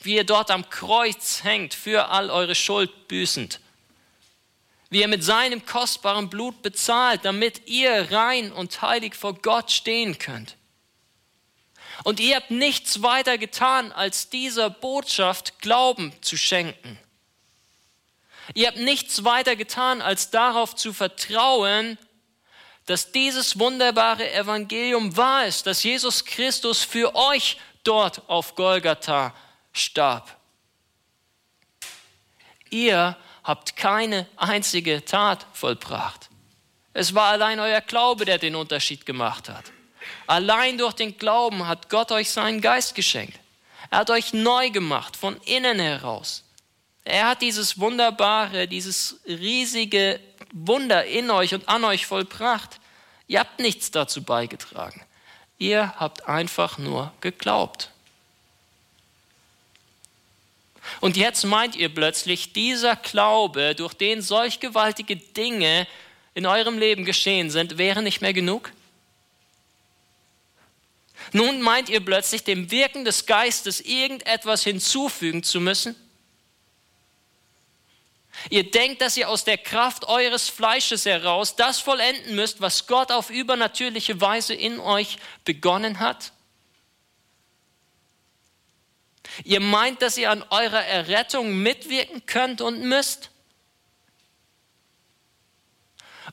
wie 0.00 0.16
ihr 0.16 0.24
dort 0.24 0.50
am 0.50 0.68
Kreuz 0.68 1.42
hängt, 1.42 1.74
für 1.74 2.08
all 2.08 2.30
eure 2.30 2.54
Schuld 2.54 3.08
büßend 3.08 3.60
wie 4.90 5.02
er 5.02 5.08
mit 5.08 5.22
seinem 5.22 5.64
kostbaren 5.66 6.30
Blut 6.30 6.62
bezahlt, 6.62 7.24
damit 7.24 7.68
ihr 7.68 8.10
rein 8.10 8.52
und 8.52 8.80
heilig 8.80 9.14
vor 9.14 9.34
Gott 9.34 9.70
stehen 9.70 10.18
könnt. 10.18 10.56
Und 12.04 12.20
ihr 12.20 12.36
habt 12.36 12.50
nichts 12.50 13.02
weiter 13.02 13.38
getan, 13.38 13.92
als 13.92 14.30
dieser 14.30 14.70
Botschaft 14.70 15.60
Glauben 15.60 16.12
zu 16.22 16.36
schenken. 16.36 16.98
Ihr 18.54 18.68
habt 18.68 18.78
nichts 18.78 19.24
weiter 19.24 19.56
getan, 19.56 20.00
als 20.00 20.30
darauf 20.30 20.74
zu 20.74 20.92
vertrauen, 20.92 21.98
dass 22.86 23.12
dieses 23.12 23.58
wunderbare 23.58 24.32
Evangelium 24.32 25.16
wahr 25.16 25.46
ist, 25.46 25.66
dass 25.66 25.82
Jesus 25.82 26.24
Christus 26.24 26.82
für 26.82 27.14
euch 27.14 27.58
dort 27.84 28.26
auf 28.28 28.54
Golgatha 28.54 29.34
starb. 29.72 30.34
Ihr 32.70 33.16
habt 33.48 33.76
keine 33.76 34.26
einzige 34.36 35.02
Tat 35.06 35.46
vollbracht. 35.54 36.28
Es 36.92 37.14
war 37.14 37.28
allein 37.28 37.58
euer 37.58 37.80
Glaube, 37.80 38.26
der 38.26 38.36
den 38.36 38.54
Unterschied 38.54 39.06
gemacht 39.06 39.48
hat. 39.48 39.72
Allein 40.26 40.76
durch 40.76 40.92
den 40.92 41.16
Glauben 41.16 41.66
hat 41.66 41.88
Gott 41.88 42.12
euch 42.12 42.30
seinen 42.30 42.60
Geist 42.60 42.94
geschenkt. 42.94 43.40
Er 43.90 44.00
hat 44.00 44.10
euch 44.10 44.34
neu 44.34 44.68
gemacht, 44.68 45.16
von 45.16 45.38
innen 45.46 45.80
heraus. 45.80 46.44
Er 47.04 47.28
hat 47.28 47.40
dieses 47.40 47.80
wunderbare, 47.80 48.68
dieses 48.68 49.18
riesige 49.26 50.20
Wunder 50.52 51.06
in 51.06 51.30
euch 51.30 51.54
und 51.54 51.70
an 51.70 51.84
euch 51.84 52.04
vollbracht. 52.04 52.78
Ihr 53.28 53.40
habt 53.40 53.60
nichts 53.60 53.90
dazu 53.90 54.22
beigetragen. 54.22 55.02
Ihr 55.56 55.94
habt 55.96 56.28
einfach 56.28 56.76
nur 56.76 57.14
geglaubt. 57.22 57.92
Und 61.00 61.16
jetzt 61.16 61.44
meint 61.44 61.76
ihr 61.76 61.88
plötzlich, 61.88 62.52
dieser 62.52 62.96
Glaube, 62.96 63.74
durch 63.74 63.94
den 63.94 64.22
solch 64.22 64.60
gewaltige 64.60 65.16
Dinge 65.16 65.86
in 66.34 66.46
eurem 66.46 66.78
Leben 66.78 67.04
geschehen 67.04 67.50
sind, 67.50 67.78
wäre 67.78 68.02
nicht 68.02 68.20
mehr 68.20 68.32
genug? 68.32 68.72
Nun 71.32 71.60
meint 71.60 71.88
ihr 71.88 72.04
plötzlich, 72.04 72.44
dem 72.44 72.70
Wirken 72.70 73.04
des 73.04 73.26
Geistes 73.26 73.80
irgendetwas 73.80 74.64
hinzufügen 74.64 75.42
zu 75.42 75.60
müssen? 75.60 75.94
Ihr 78.50 78.70
denkt, 78.70 79.02
dass 79.02 79.16
ihr 79.16 79.28
aus 79.28 79.44
der 79.44 79.58
Kraft 79.58 80.06
eures 80.06 80.48
Fleisches 80.48 81.04
heraus 81.04 81.56
das 81.56 81.80
vollenden 81.80 82.36
müsst, 82.36 82.60
was 82.60 82.86
Gott 82.86 83.10
auf 83.10 83.30
übernatürliche 83.30 84.20
Weise 84.20 84.54
in 84.54 84.78
euch 84.78 85.18
begonnen 85.44 85.98
hat? 85.98 86.32
Ihr 89.44 89.60
meint, 89.60 90.02
dass 90.02 90.18
ihr 90.18 90.30
an 90.30 90.42
eurer 90.50 90.84
Errettung 90.84 91.62
mitwirken 91.62 92.26
könnt 92.26 92.60
und 92.60 92.80
müsst? 92.82 93.30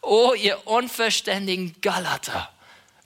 Oh, 0.02 0.34
ihr 0.34 0.68
unverständigen 0.68 1.80
Galater, 1.82 2.52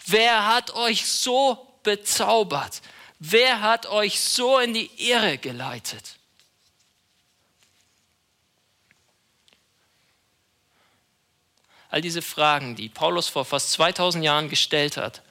wer 0.05 0.47
hat 0.47 0.71
euch 0.71 1.05
so 1.05 1.67
bezaubert? 1.83 2.81
Wer 3.19 3.61
hat 3.61 3.85
euch 3.85 4.19
so 4.19 4.59
in 4.59 4.73
die 4.73 4.89
Irre 5.09 5.37
geleitet? 5.37 6.15
All 11.89 12.01
diese 12.01 12.21
Fragen, 12.21 12.75
die 12.75 12.87
Paulus 12.87 13.27
vor 13.27 13.45
fast 13.45 13.71
2000 13.71 14.23
Jahren 14.23 14.49
gestellt 14.49 14.95
hat, 14.97 15.21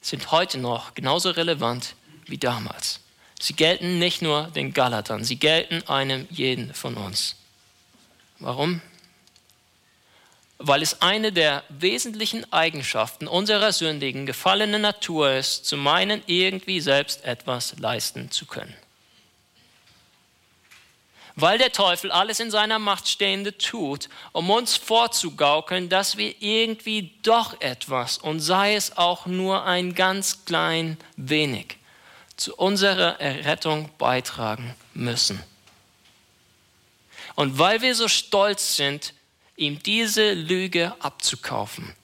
sind 0.00 0.30
heute 0.32 0.58
noch 0.58 0.94
genauso 0.94 1.30
relevant 1.30 1.94
wie 2.26 2.38
damals. 2.38 3.00
Sie 3.42 3.54
gelten 3.54 3.98
nicht 3.98 4.20
nur 4.20 4.48
den 4.48 4.74
Galatern, 4.74 5.24
sie 5.24 5.36
gelten 5.36 5.82
einem 5.88 6.28
jeden 6.30 6.74
von 6.74 6.96
uns. 6.96 7.36
Warum? 8.38 8.82
Weil 10.58 10.82
es 10.82 11.00
eine 11.00 11.32
der 11.32 11.64
wesentlichen 11.70 12.52
Eigenschaften 12.52 13.26
unserer 13.26 13.72
sündigen, 13.72 14.26
gefallenen 14.26 14.82
Natur 14.82 15.32
ist, 15.32 15.64
zu 15.64 15.78
meinen, 15.78 16.22
irgendwie 16.26 16.80
selbst 16.82 17.24
etwas 17.24 17.78
leisten 17.78 18.30
zu 18.30 18.44
können. 18.44 18.74
Weil 21.34 21.56
der 21.56 21.72
Teufel 21.72 22.12
alles 22.12 22.40
in 22.40 22.50
seiner 22.50 22.78
Macht 22.78 23.08
Stehende 23.08 23.56
tut, 23.56 24.10
um 24.32 24.50
uns 24.50 24.76
vorzugaukeln, 24.76 25.88
dass 25.88 26.18
wir 26.18 26.34
irgendwie 26.40 27.14
doch 27.22 27.58
etwas, 27.62 28.18
und 28.18 28.40
sei 28.40 28.74
es 28.74 28.98
auch 28.98 29.24
nur 29.24 29.64
ein 29.64 29.94
ganz 29.94 30.44
klein 30.44 30.98
wenig, 31.16 31.79
zu 32.40 32.56
unserer 32.56 33.20
Errettung 33.20 33.90
beitragen 33.98 34.74
müssen. 34.94 35.42
Und 37.34 37.58
weil 37.58 37.82
wir 37.82 37.94
so 37.94 38.08
stolz 38.08 38.76
sind, 38.76 39.14
ihm 39.56 39.82
diese 39.82 40.32
Lüge 40.32 40.94
abzukaufen, 41.00 41.94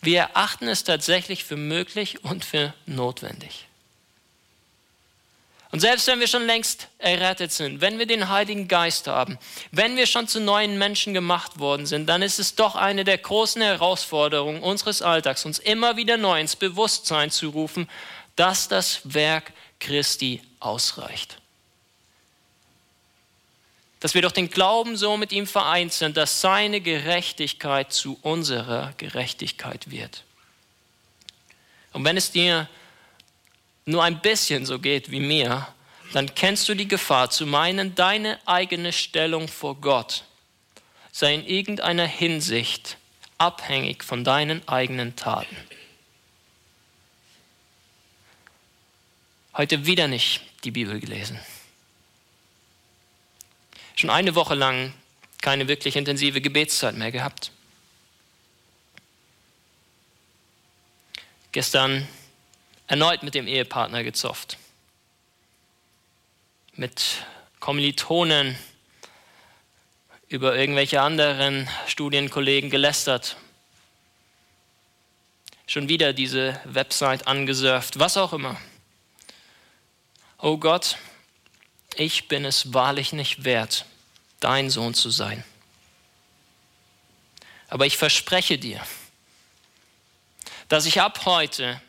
wir 0.00 0.20
erachten 0.20 0.68
es 0.68 0.84
tatsächlich 0.84 1.44
für 1.44 1.56
möglich 1.56 2.24
und 2.24 2.44
für 2.44 2.72
notwendig. 2.86 3.66
Und 5.72 5.80
selbst 5.80 6.06
wenn 6.08 6.18
wir 6.18 6.26
schon 6.26 6.46
längst 6.46 6.88
errettet 6.98 7.52
sind, 7.52 7.80
wenn 7.80 7.98
wir 7.98 8.06
den 8.06 8.28
Heiligen 8.28 8.66
Geist 8.66 9.06
haben, 9.06 9.38
wenn 9.70 9.96
wir 9.96 10.06
schon 10.06 10.26
zu 10.26 10.40
neuen 10.40 10.78
Menschen 10.78 11.14
gemacht 11.14 11.60
worden 11.60 11.86
sind, 11.86 12.08
dann 12.08 12.22
ist 12.22 12.40
es 12.40 12.56
doch 12.56 12.74
eine 12.74 13.04
der 13.04 13.18
großen 13.18 13.62
Herausforderungen 13.62 14.62
unseres 14.62 15.00
Alltags, 15.02 15.44
uns 15.44 15.60
immer 15.60 15.96
wieder 15.96 16.16
neu 16.16 16.40
ins 16.40 16.56
Bewusstsein 16.56 17.30
zu 17.30 17.50
rufen, 17.50 17.88
dass 18.34 18.66
das 18.66 19.00
Werk 19.04 19.52
Christi 19.80 20.40
ausreicht. 20.60 21.38
Dass 23.98 24.14
wir 24.14 24.22
durch 24.22 24.32
den 24.32 24.48
Glauben 24.48 24.96
so 24.96 25.16
mit 25.16 25.32
ihm 25.32 25.46
vereint 25.46 25.92
sind, 25.92 26.16
dass 26.16 26.40
seine 26.40 26.80
Gerechtigkeit 26.80 27.92
zu 27.92 28.18
unserer 28.22 28.94
Gerechtigkeit 28.96 29.90
wird. 29.90 30.24
Und 31.92 32.04
wenn 32.04 32.16
es 32.16 32.30
dir 32.30 32.68
nur 33.84 34.04
ein 34.04 34.20
bisschen 34.20 34.64
so 34.64 34.78
geht 34.78 35.10
wie 35.10 35.20
mir, 35.20 35.66
dann 36.12 36.34
kennst 36.34 36.68
du 36.68 36.74
die 36.74 36.88
Gefahr 36.88 37.30
zu 37.30 37.46
meinen, 37.46 37.94
deine 37.94 38.38
eigene 38.46 38.92
Stellung 38.92 39.48
vor 39.48 39.74
Gott 39.76 40.24
sei 41.12 41.34
in 41.34 41.46
irgendeiner 41.46 42.06
Hinsicht 42.06 42.96
abhängig 43.38 44.04
von 44.04 44.24
deinen 44.24 44.66
eigenen 44.68 45.16
Taten. 45.16 45.56
Heute 49.60 49.84
wieder 49.84 50.08
nicht 50.08 50.40
die 50.64 50.70
Bibel 50.70 50.98
gelesen. 51.00 51.38
Schon 53.94 54.08
eine 54.08 54.34
Woche 54.34 54.54
lang 54.54 54.94
keine 55.42 55.68
wirklich 55.68 55.96
intensive 55.96 56.40
Gebetszeit 56.40 56.96
mehr 56.96 57.12
gehabt. 57.12 57.52
Gestern 61.52 62.08
erneut 62.86 63.22
mit 63.22 63.34
dem 63.34 63.46
Ehepartner 63.46 64.02
gezofft, 64.02 64.56
mit 66.72 67.26
Kommilitonen 67.58 68.56
über 70.28 70.56
irgendwelche 70.56 71.02
anderen 71.02 71.68
Studienkollegen 71.86 72.70
gelästert, 72.70 73.36
schon 75.66 75.90
wieder 75.90 76.14
diese 76.14 76.58
Website 76.64 77.26
angesurft, 77.26 77.98
was 77.98 78.16
auch 78.16 78.32
immer. 78.32 78.58
Oh 80.42 80.56
Gott, 80.56 80.96
ich 81.96 82.26
bin 82.26 82.46
es 82.46 82.72
wahrlich 82.72 83.12
nicht 83.12 83.44
wert, 83.44 83.84
dein 84.40 84.70
Sohn 84.70 84.94
zu 84.94 85.10
sein. 85.10 85.44
Aber 87.68 87.84
ich 87.84 87.98
verspreche 87.98 88.56
dir, 88.56 88.80
dass 90.68 90.86
ich 90.86 91.02
ab 91.02 91.26
heute 91.26 91.82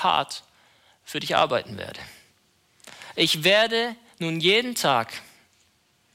hart 0.00 0.42
für 1.04 1.20
dich 1.20 1.36
arbeiten 1.36 1.76
werde. 1.76 2.00
Ich 3.14 3.44
werde 3.44 3.94
nun 4.18 4.40
jeden 4.40 4.74
Tag 4.74 5.12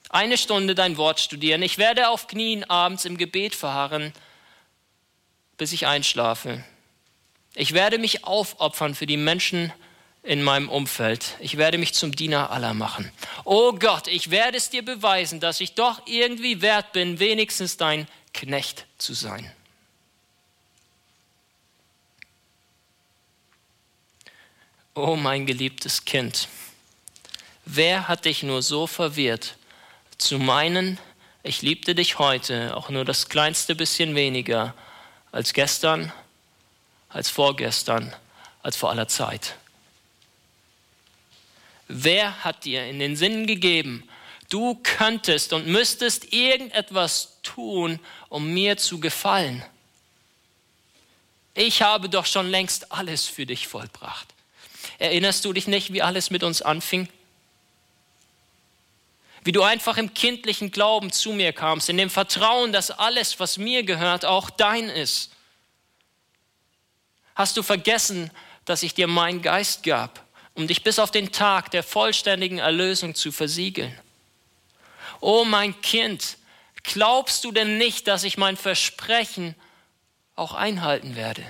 eine 0.09 0.39
Stunde 0.39 0.73
dein 0.73 0.97
Wort 0.97 1.19
studieren. 1.19 1.61
Ich 1.61 1.77
werde 1.77 2.09
auf 2.09 2.25
Knien 2.25 2.63
abends 2.63 3.05
im 3.05 3.17
Gebet 3.17 3.53
verharren, 3.53 4.13
bis 5.57 5.73
ich 5.73 5.85
einschlafe. 5.85 6.63
Ich 7.53 7.73
werde 7.73 7.99
mich 7.99 8.23
aufopfern 8.23 8.95
für 8.95 9.05
die 9.05 9.17
Menschen 9.17 9.71
in 10.23 10.43
meinem 10.43 10.69
Umfeld. 10.69 11.35
Ich 11.39 11.57
werde 11.57 11.77
mich 11.77 11.93
zum 11.93 12.15
Diener 12.15 12.51
aller 12.51 12.73
machen. 12.73 13.11
Oh 13.43 13.73
Gott, 13.73 14.07
ich 14.07 14.29
werde 14.29 14.57
es 14.57 14.69
dir 14.69 14.85
beweisen, 14.85 15.39
dass 15.39 15.61
ich 15.61 15.73
doch 15.73 16.01
irgendwie 16.05 16.61
wert 16.61 16.91
bin, 16.93 17.19
wenigstens 17.19 17.77
dein 17.77 18.07
Knecht 18.33 18.85
zu 18.97 19.13
sein. 19.13 19.51
Oh 24.93 25.15
mein 25.15 25.45
geliebtes 25.45 26.03
Kind, 26.03 26.49
wer 27.65 28.09
hat 28.09 28.25
dich 28.25 28.43
nur 28.43 28.61
so 28.61 28.87
verwirrt, 28.87 29.55
zu 30.17 30.37
meinen, 30.37 30.99
ich 31.43 31.61
liebte 31.61 31.95
dich 31.95 32.19
heute 32.19 32.75
auch 32.75 32.89
nur 32.89 33.05
das 33.05 33.29
kleinste 33.29 33.73
bisschen 33.73 34.15
weniger 34.15 34.75
als 35.31 35.53
gestern, 35.53 36.11
als 37.07 37.29
vorgestern, 37.29 38.13
als 38.61 38.75
vor 38.75 38.89
aller 38.89 39.07
Zeit? 39.07 39.55
Wer 41.93 42.45
hat 42.45 42.63
dir 42.63 42.87
in 42.87 42.99
den 42.99 43.17
Sinn 43.17 43.45
gegeben, 43.47 44.07
du 44.49 44.75
könntest 44.81 45.51
und 45.51 45.67
müsstest 45.67 46.31
irgendetwas 46.31 47.37
tun, 47.43 47.99
um 48.29 48.53
mir 48.53 48.77
zu 48.77 49.01
gefallen? 49.01 49.61
Ich 51.53 51.81
habe 51.81 52.07
doch 52.07 52.25
schon 52.25 52.49
längst 52.49 52.93
alles 52.93 53.25
für 53.25 53.45
dich 53.45 53.67
vollbracht. 53.67 54.33
Erinnerst 54.99 55.43
du 55.43 55.51
dich 55.51 55.67
nicht, 55.67 55.91
wie 55.91 56.01
alles 56.01 56.29
mit 56.29 56.43
uns 56.43 56.61
anfing? 56.61 57.09
Wie 59.43 59.51
du 59.51 59.61
einfach 59.61 59.97
im 59.97 60.13
kindlichen 60.13 60.71
Glauben 60.71 61.11
zu 61.11 61.33
mir 61.33 61.51
kamst, 61.51 61.89
in 61.89 61.97
dem 61.97 62.09
Vertrauen, 62.09 62.71
dass 62.71 62.89
alles, 62.89 63.41
was 63.41 63.57
mir 63.57 63.83
gehört, 63.83 64.23
auch 64.23 64.49
dein 64.49 64.87
ist. 64.87 65.31
Hast 67.35 67.57
du 67.57 67.63
vergessen, 67.63 68.31
dass 68.63 68.81
ich 68.81 68.93
dir 68.93 69.07
meinen 69.07 69.41
Geist 69.41 69.83
gab 69.83 70.25
um 70.53 70.67
dich 70.67 70.83
bis 70.83 70.99
auf 70.99 71.11
den 71.11 71.31
Tag 71.31 71.71
der 71.71 71.83
vollständigen 71.83 72.59
Erlösung 72.59 73.15
zu 73.15 73.31
versiegeln. 73.31 73.97
Oh 75.19 75.45
mein 75.45 75.79
Kind, 75.81 76.37
glaubst 76.83 77.43
du 77.43 77.51
denn 77.51 77.77
nicht, 77.77 78.07
dass 78.07 78.23
ich 78.23 78.37
mein 78.37 78.57
Versprechen 78.57 79.55
auch 80.35 80.53
einhalten 80.53 81.15
werde? 81.15 81.49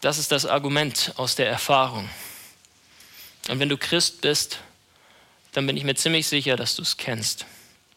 Das 0.00 0.16
ist 0.16 0.32
das 0.32 0.46
Argument 0.46 1.12
aus 1.16 1.34
der 1.34 1.48
Erfahrung. 1.48 2.08
Und 3.48 3.58
wenn 3.58 3.68
du 3.68 3.76
Christ 3.76 4.22
bist, 4.22 4.58
dann 5.52 5.66
bin 5.66 5.76
ich 5.76 5.84
mir 5.84 5.94
ziemlich 5.94 6.26
sicher, 6.26 6.56
dass 6.56 6.76
du 6.76 6.82
es 6.82 6.96
kennst, 6.96 7.44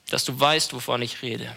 dass 0.10 0.26
du 0.26 0.38
weißt, 0.38 0.74
wovon 0.74 1.02
ich 1.02 1.22
rede. 1.22 1.56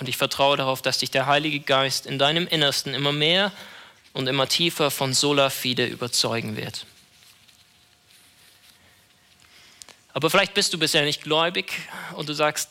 Und 0.00 0.08
ich 0.08 0.16
vertraue 0.16 0.56
darauf, 0.56 0.80
dass 0.80 0.98
dich 0.98 1.10
der 1.10 1.26
Heilige 1.26 1.60
Geist 1.60 2.06
in 2.06 2.18
deinem 2.18 2.46
Innersten 2.46 2.94
immer 2.94 3.12
mehr 3.12 3.52
und 4.14 4.26
immer 4.26 4.48
tiefer 4.48 4.90
von 4.90 5.12
Sola 5.12 5.50
Fide 5.50 5.84
überzeugen 5.84 6.56
wird. 6.56 6.86
Aber 10.14 10.30
vielleicht 10.30 10.54
bist 10.54 10.72
du 10.72 10.78
bisher 10.78 11.04
nicht 11.04 11.22
gläubig 11.22 11.72
und 12.14 12.28
du 12.28 12.32
sagst, 12.32 12.70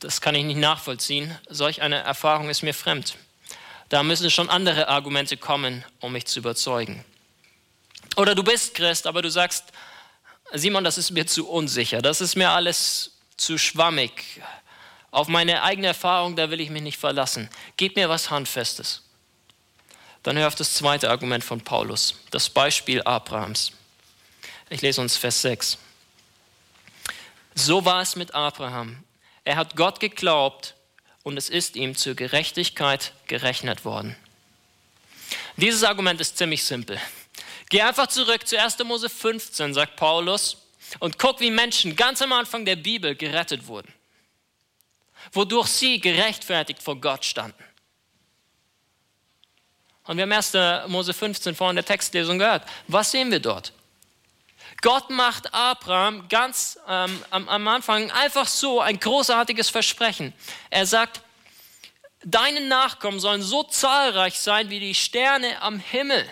das 0.00 0.20
kann 0.20 0.34
ich 0.34 0.44
nicht 0.44 0.58
nachvollziehen, 0.58 1.36
solch 1.48 1.80
eine 1.80 1.96
Erfahrung 1.96 2.50
ist 2.50 2.62
mir 2.62 2.74
fremd. 2.74 3.16
Da 3.88 4.02
müssen 4.02 4.30
schon 4.30 4.50
andere 4.50 4.88
Argumente 4.88 5.36
kommen, 5.36 5.84
um 6.00 6.12
mich 6.12 6.26
zu 6.26 6.38
überzeugen. 6.38 7.04
Oder 8.16 8.34
du 8.34 8.42
bist 8.42 8.74
Christ, 8.74 9.06
aber 9.06 9.22
du 9.22 9.30
sagst, 9.30 9.64
Simon, 10.52 10.84
das 10.84 10.98
ist 10.98 11.10
mir 11.12 11.26
zu 11.26 11.48
unsicher, 11.48 12.02
das 12.02 12.20
ist 12.20 12.36
mir 12.36 12.50
alles 12.50 13.12
zu 13.36 13.58
schwammig, 13.58 14.40
auf 15.16 15.28
meine 15.28 15.62
eigene 15.62 15.86
Erfahrung, 15.86 16.36
da 16.36 16.50
will 16.50 16.60
ich 16.60 16.68
mich 16.68 16.82
nicht 16.82 16.98
verlassen. 16.98 17.48
Gib 17.78 17.96
mir 17.96 18.10
was 18.10 18.28
Handfestes. 18.28 19.00
Dann 20.22 20.36
hör 20.36 20.46
auf 20.46 20.54
das 20.54 20.74
zweite 20.74 21.08
Argument 21.08 21.42
von 21.42 21.62
Paulus, 21.62 22.16
das 22.30 22.50
Beispiel 22.50 23.00
Abrahams. 23.00 23.72
Ich 24.68 24.82
lese 24.82 25.00
uns 25.00 25.16
Vers 25.16 25.40
6. 25.40 25.78
So 27.54 27.86
war 27.86 28.02
es 28.02 28.14
mit 28.14 28.34
Abraham. 28.34 29.04
Er 29.44 29.56
hat 29.56 29.74
Gott 29.74 30.00
geglaubt 30.00 30.74
und 31.22 31.38
es 31.38 31.48
ist 31.48 31.76
ihm 31.76 31.96
zur 31.96 32.14
Gerechtigkeit 32.14 33.14
gerechnet 33.26 33.86
worden. 33.86 34.16
Dieses 35.56 35.82
Argument 35.82 36.20
ist 36.20 36.36
ziemlich 36.36 36.62
simpel. 36.62 37.00
Geh 37.70 37.80
einfach 37.80 38.08
zurück 38.08 38.46
zu 38.46 38.60
1. 38.60 38.80
Mose 38.84 39.08
15, 39.08 39.72
sagt 39.72 39.96
Paulus, 39.96 40.58
und 40.98 41.18
guck, 41.18 41.40
wie 41.40 41.50
Menschen 41.50 41.96
ganz 41.96 42.20
am 42.20 42.34
Anfang 42.34 42.66
der 42.66 42.76
Bibel 42.76 43.16
gerettet 43.16 43.66
wurden 43.66 43.94
wodurch 45.32 45.68
sie 45.68 46.00
gerechtfertigt 46.00 46.82
vor 46.82 47.00
Gott 47.00 47.24
standen. 47.24 47.62
Und 50.04 50.16
wir 50.16 50.22
haben 50.22 50.32
1. 50.32 50.52
Mose 50.88 51.12
15 51.12 51.54
vorhin 51.54 51.76
der 51.76 51.84
Textlesung 51.84 52.38
gehört. 52.38 52.64
Was 52.86 53.10
sehen 53.10 53.30
wir 53.30 53.40
dort? 53.40 53.72
Gott 54.82 55.10
macht 55.10 55.52
Abraham 55.52 56.28
ganz 56.28 56.78
ähm, 56.88 57.22
am, 57.30 57.48
am 57.48 57.66
Anfang 57.66 58.10
einfach 58.12 58.46
so 58.46 58.80
ein 58.80 59.00
großartiges 59.00 59.68
Versprechen. 59.70 60.32
Er 60.70 60.86
sagt, 60.86 61.22
deine 62.22 62.60
Nachkommen 62.60 63.18
sollen 63.18 63.42
so 63.42 63.64
zahlreich 63.64 64.38
sein 64.38 64.70
wie 64.70 64.80
die 64.80 64.94
Sterne 64.94 65.60
am 65.62 65.78
Himmel. 65.80 66.28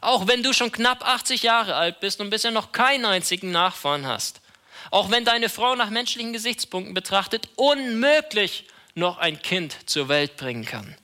Auch 0.00 0.26
wenn 0.26 0.42
du 0.42 0.52
schon 0.52 0.72
knapp 0.72 1.06
80 1.06 1.42
Jahre 1.42 1.76
alt 1.76 2.00
bist 2.00 2.20
und 2.20 2.30
bisher 2.30 2.50
noch 2.50 2.72
keinen 2.72 3.04
einzigen 3.04 3.52
Nachfahren 3.52 4.06
hast 4.06 4.40
auch 4.94 5.10
wenn 5.10 5.24
deine 5.24 5.48
Frau 5.48 5.74
nach 5.74 5.90
menschlichen 5.90 6.32
Gesichtspunkten 6.32 6.94
betrachtet 6.94 7.48
unmöglich 7.56 8.64
noch 8.94 9.18
ein 9.18 9.42
Kind 9.42 9.76
zur 9.90 10.08
Welt 10.08 10.36
bringen 10.36 10.64
kann. 10.64 10.96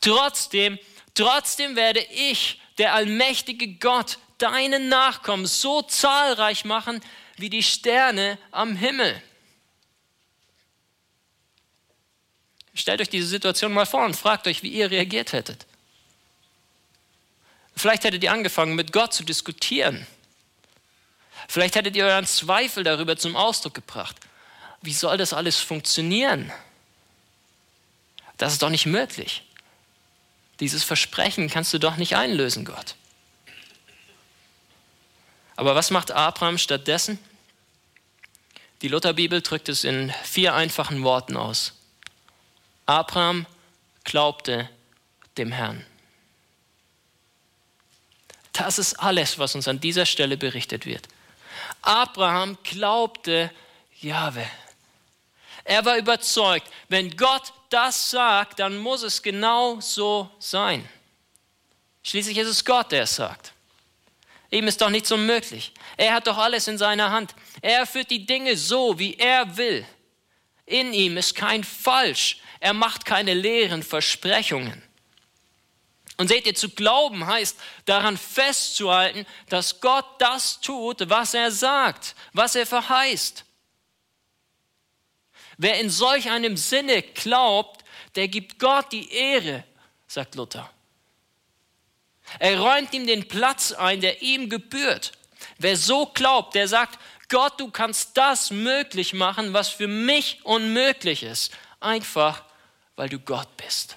Trotzdem, 0.00 0.78
trotzdem 1.12 1.76
werde 1.76 2.00
ich, 2.10 2.58
der 2.78 2.94
allmächtige 2.94 3.74
Gott, 3.74 4.16
deinen 4.38 4.88
Nachkommen 4.88 5.44
so 5.44 5.82
zahlreich 5.82 6.64
machen 6.64 7.02
wie 7.36 7.50
die 7.50 7.62
Sterne 7.62 8.38
am 8.50 8.76
Himmel. 8.76 9.22
Stellt 12.72 13.02
euch 13.02 13.10
diese 13.10 13.26
Situation 13.26 13.74
mal 13.74 13.84
vor 13.84 14.06
und 14.06 14.16
fragt 14.16 14.46
euch, 14.46 14.62
wie 14.62 14.70
ihr 14.70 14.90
reagiert 14.90 15.34
hättet. 15.34 15.66
Vielleicht 17.76 18.04
hättet 18.04 18.24
ihr 18.24 18.32
angefangen, 18.32 18.74
mit 18.74 18.90
Gott 18.90 19.12
zu 19.12 19.22
diskutieren 19.22 20.06
Vielleicht 21.48 21.74
hättet 21.74 21.96
ihr 21.96 22.04
euren 22.04 22.26
Zweifel 22.26 22.84
darüber 22.84 23.16
zum 23.16 23.36
Ausdruck 23.36 23.74
gebracht. 23.74 24.16
Wie 24.80 24.92
soll 24.92 25.16
das 25.16 25.32
alles 25.32 25.58
funktionieren? 25.58 26.52
Das 28.38 28.52
ist 28.52 28.62
doch 28.62 28.70
nicht 28.70 28.86
möglich. 28.86 29.44
Dieses 30.60 30.84
Versprechen 30.84 31.48
kannst 31.48 31.72
du 31.72 31.78
doch 31.78 31.96
nicht 31.96 32.16
einlösen, 32.16 32.64
Gott. 32.64 32.96
Aber 35.56 35.74
was 35.74 35.90
macht 35.90 36.10
Abraham 36.10 36.58
stattdessen? 36.58 37.18
Die 38.82 38.88
Lutherbibel 38.88 39.42
drückt 39.42 39.68
es 39.68 39.84
in 39.84 40.12
vier 40.24 40.54
einfachen 40.54 41.04
Worten 41.04 41.36
aus. 41.36 41.74
Abraham 42.86 43.46
glaubte 44.04 44.68
dem 45.38 45.52
Herrn. 45.52 45.86
Das 48.52 48.78
ist 48.78 48.94
alles, 48.94 49.38
was 49.38 49.54
uns 49.54 49.68
an 49.68 49.80
dieser 49.80 50.04
Stelle 50.04 50.36
berichtet 50.36 50.84
wird. 50.84 51.08
Abraham 51.82 52.56
glaubte 52.62 53.50
Jahwe. 54.00 54.46
Er 55.64 55.84
war 55.84 55.96
überzeugt, 55.96 56.66
wenn 56.88 57.16
Gott 57.16 57.52
das 57.70 58.10
sagt, 58.10 58.58
dann 58.58 58.78
muss 58.78 59.02
es 59.02 59.22
genau 59.22 59.80
so 59.80 60.30
sein. 60.38 60.88
Schließlich 62.02 62.38
ist 62.38 62.48
es 62.48 62.64
Gott, 62.64 62.92
der 62.92 63.04
es 63.04 63.14
sagt. 63.14 63.52
Ihm 64.50 64.66
ist 64.66 64.80
doch 64.80 64.90
nichts 64.90 65.10
unmöglich. 65.10 65.72
Er 65.96 66.14
hat 66.14 66.26
doch 66.26 66.36
alles 66.36 66.68
in 66.68 66.76
seiner 66.76 67.10
Hand. 67.10 67.34
Er 67.62 67.86
führt 67.86 68.10
die 68.10 68.26
Dinge 68.26 68.56
so, 68.56 68.98
wie 68.98 69.14
er 69.14 69.56
will. 69.56 69.86
In 70.66 70.92
ihm 70.92 71.16
ist 71.16 71.34
kein 71.34 71.64
Falsch. 71.64 72.38
Er 72.60 72.74
macht 72.74 73.04
keine 73.04 73.34
leeren 73.34 73.82
Versprechungen. 73.82 74.82
Und 76.22 76.28
seht 76.28 76.46
ihr, 76.46 76.54
zu 76.54 76.68
glauben 76.68 77.26
heißt 77.26 77.58
daran 77.84 78.16
festzuhalten, 78.16 79.26
dass 79.48 79.80
Gott 79.80 80.06
das 80.20 80.60
tut, 80.60 81.10
was 81.10 81.34
er 81.34 81.50
sagt, 81.50 82.14
was 82.32 82.54
er 82.54 82.64
verheißt. 82.64 83.44
Wer 85.56 85.80
in 85.80 85.90
solch 85.90 86.30
einem 86.30 86.56
Sinne 86.56 87.02
glaubt, 87.02 87.82
der 88.14 88.28
gibt 88.28 88.60
Gott 88.60 88.92
die 88.92 89.10
Ehre, 89.12 89.64
sagt 90.06 90.36
Luther. 90.36 90.70
Er 92.38 92.60
räumt 92.60 92.94
ihm 92.94 93.08
den 93.08 93.26
Platz 93.26 93.72
ein, 93.72 94.00
der 94.00 94.22
ihm 94.22 94.48
gebührt. 94.48 95.10
Wer 95.58 95.76
so 95.76 96.06
glaubt, 96.06 96.54
der 96.54 96.68
sagt, 96.68 97.00
Gott, 97.30 97.58
du 97.58 97.68
kannst 97.68 98.16
das 98.16 98.52
möglich 98.52 99.12
machen, 99.12 99.54
was 99.54 99.70
für 99.70 99.88
mich 99.88 100.38
unmöglich 100.44 101.24
ist. 101.24 101.52
Einfach, 101.80 102.44
weil 102.94 103.08
du 103.08 103.18
Gott 103.18 103.56
bist. 103.56 103.96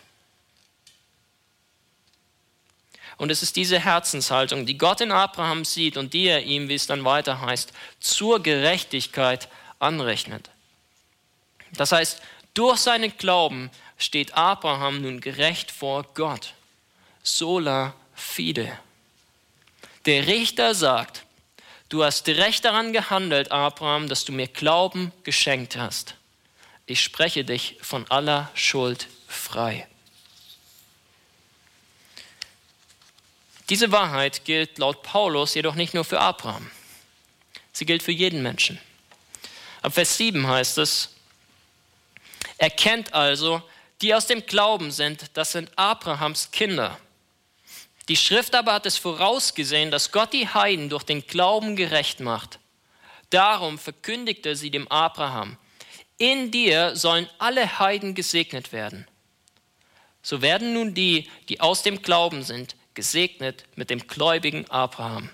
Und 3.18 3.32
es 3.32 3.44
ist 3.44 3.56
diese 3.56 3.80
Herzenshaltung, 3.80 4.66
die 4.66 4.78
Gott 4.78 5.02
in 5.02 5.12
Abraham 5.12 5.64
sieht 5.64 5.98
und 5.98 6.14
die 6.14 6.28
er 6.28 6.44
ihm, 6.44 6.68
wie 6.68 6.76
es 6.76 6.88
dann 6.88 7.06
weiter 7.06 7.42
heißt, 7.42 7.72
zur 8.00 8.44
Gerechtigkeit 8.44 9.48
anrechnet. 9.80 10.50
Das 11.74 11.92
heißt, 11.92 12.22
durch 12.54 12.80
seinen 12.80 13.16
Glauben 13.18 13.70
steht 13.98 14.34
Abraham 14.36 15.02
nun 15.02 15.22
gerecht 15.22 15.72
vor 15.72 16.06
Gott. 16.14 16.54
Sola 17.24 17.94
fide. 18.14 18.78
Der 20.06 20.28
Richter 20.28 20.76
sagt, 20.76 21.24
du 21.90 22.04
hast 22.04 22.28
recht 22.28 22.66
daran 22.66 22.94
gehandelt, 22.94 23.52
Abraham, 23.52 24.08
dass 24.08 24.26
du 24.26 24.32
mir 24.32 24.48
Glauben 24.48 25.12
geschenkt 25.24 25.76
hast. 25.76 26.16
Ich 26.86 27.02
spreche 27.02 27.44
dich 27.44 27.78
von 27.82 28.10
aller 28.12 28.52
Schuld 28.54 29.08
frei. 29.28 29.88
Diese 33.70 33.92
Wahrheit 33.92 34.46
gilt 34.46 34.78
laut 34.78 35.02
Paulus 35.02 35.56
jedoch 35.56 35.76
nicht 35.76 35.94
nur 35.94 36.06
für 36.06 36.20
Abraham. 36.20 36.70
Sie 37.72 37.86
gilt 37.86 38.04
für 38.04 38.12
jeden 38.12 38.44
Menschen. 38.44 38.80
Ab 39.82 39.94
Vers 39.94 40.18
7 40.18 40.48
heißt 40.48 40.78
es, 40.78 41.10
erkennt 42.58 43.14
also, 43.14 43.62
die 44.02 44.14
aus 44.14 44.28
dem 44.28 44.46
Glauben 44.46 44.92
sind, 44.92 45.26
das 45.34 45.52
sind 45.52 45.72
Abrahams 45.78 46.52
Kinder. 46.52 46.98
Die 48.08 48.16
Schrift 48.16 48.54
aber 48.54 48.74
hat 48.74 48.86
es 48.86 48.98
vorausgesehen, 48.98 49.90
dass 49.90 50.12
Gott 50.12 50.32
die 50.34 50.48
Heiden 50.48 50.90
durch 50.90 51.04
den 51.04 51.26
Glauben 51.26 51.76
gerecht 51.76 52.20
macht. 52.20 52.60
Darum 53.32 53.80
verkündigte 53.80 54.56
sie 54.56 54.70
dem 54.70 54.88
Abraham, 54.90 55.58
in 56.18 56.52
dir 56.52 56.96
sollen 56.96 57.30
alle 57.40 57.80
Heiden 57.80 58.16
gesegnet 58.16 58.72
werden. 58.72 59.08
So 60.22 60.42
werden 60.42 60.74
nun 60.74 60.94
die, 60.94 61.30
die 61.50 61.60
aus 61.60 61.82
dem 61.84 62.02
Glauben 62.02 62.44
sind, 62.44 62.76
gesegnet 62.96 63.66
mit 63.76 63.90
dem 63.90 64.08
gläubigen 64.08 64.70
Abraham. 64.72 65.30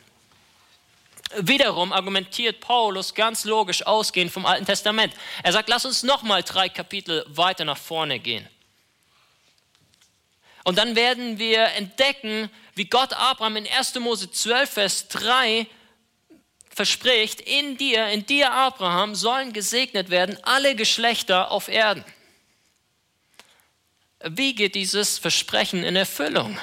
Wiederum 1.38 1.94
argumentiert 1.94 2.60
Paulus 2.60 3.14
ganz 3.14 3.46
logisch 3.46 3.86
ausgehend 3.88 4.32
vom 4.32 4.46
Alten 4.46 4.66
Testament. 4.66 5.14
Er 5.44 5.54
sagt, 5.54 5.70
lass 5.70 5.86
uns 5.86 6.04
noch 6.04 6.24
mal 6.24 6.44
drei 6.44 6.68
Kapitel 6.68 7.26
weiter 7.30 7.64
nach 7.64 7.78
vorne 7.78 8.20
gehen. 8.20 8.48
Und 10.64 10.78
dann 10.78 10.96
werden 10.96 11.40
wir 11.40 11.68
entdecken, 11.70 12.50
wie 12.76 12.86
Gott 12.86 13.14
Abraham 13.14 13.58
in 13.58 13.68
1. 13.68 13.96
Mose 13.96 14.30
12, 14.30 14.70
Vers 14.70 15.08
3 15.08 15.68
verspricht, 16.70 17.42
in 17.42 17.78
dir, 17.78 18.08
in 18.08 18.26
dir 18.26 18.52
Abraham 18.52 19.16
sollen 19.16 19.54
gesegnet 19.54 20.10
werden 20.10 20.38
alle 20.44 20.76
Geschlechter 20.76 21.52
auf 21.52 21.68
Erden. 21.68 22.04
Wie 24.24 24.54
geht 24.54 24.76
dieses 24.76 25.18
Versprechen 25.18 25.84
in 25.84 25.96
Erfüllung? 25.96 26.60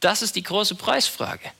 Das 0.00 0.22
ist 0.22 0.34
die 0.36 0.42
große 0.42 0.74
Preisfrage. 0.74 1.52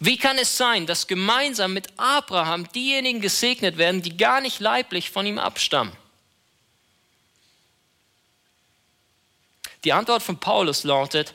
Wie 0.00 0.16
kann 0.16 0.38
es 0.38 0.56
sein, 0.56 0.86
dass 0.86 1.06
gemeinsam 1.06 1.72
mit 1.72 1.88
Abraham 1.96 2.70
diejenigen 2.72 3.20
gesegnet 3.20 3.78
werden, 3.78 4.02
die 4.02 4.16
gar 4.16 4.40
nicht 4.40 4.60
leiblich 4.60 5.10
von 5.10 5.24
ihm 5.24 5.38
abstammen? 5.38 5.96
Die 9.84 9.92
Antwort 9.92 10.22
von 10.22 10.38
Paulus 10.38 10.82
lautet, 10.84 11.34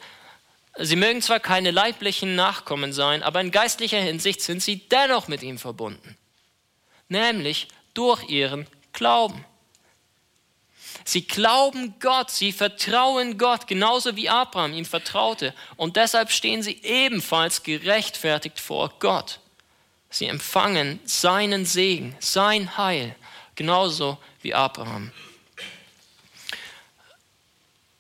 sie 0.78 0.96
mögen 0.96 1.22
zwar 1.22 1.40
keine 1.40 1.72
leiblichen 1.72 2.36
Nachkommen 2.36 2.94
sein, 2.94 3.24
aber 3.24 3.40
in 3.42 3.52
geistlicher 3.52 4.02
Hinsicht 4.02 4.42
sind 4.42 4.62
sie 4.62 4.90
dennoch 4.90 5.28
mit 5.28 5.44
ihm 5.44 5.58
verbunden, 5.58 6.18
nämlich 7.08 7.68
durch 7.94 8.28
ihren 8.28 8.68
Glauben. 8.92 9.46
Sie 11.10 11.26
glauben 11.26 11.96
Gott, 12.00 12.30
sie 12.30 12.52
vertrauen 12.52 13.40
Gott, 13.40 13.66
genauso 13.66 14.16
wie 14.16 14.30
Abraham 14.30 14.74
ihm 14.74 14.86
vertraute. 14.86 15.56
Und 15.76 15.96
deshalb 15.96 16.30
stehen 16.30 16.62
sie 16.62 16.84
ebenfalls 16.84 17.64
gerechtfertigt 17.64 18.60
vor 18.60 18.94
Gott. 19.00 19.40
Sie 20.12 20.28
empfangen 20.28 21.00
seinen 21.06 21.66
Segen, 21.66 22.16
sein 22.20 22.78
Heil, 22.78 23.16
genauso 23.56 24.20
wie 24.44 24.54
Abraham. 24.54 25.12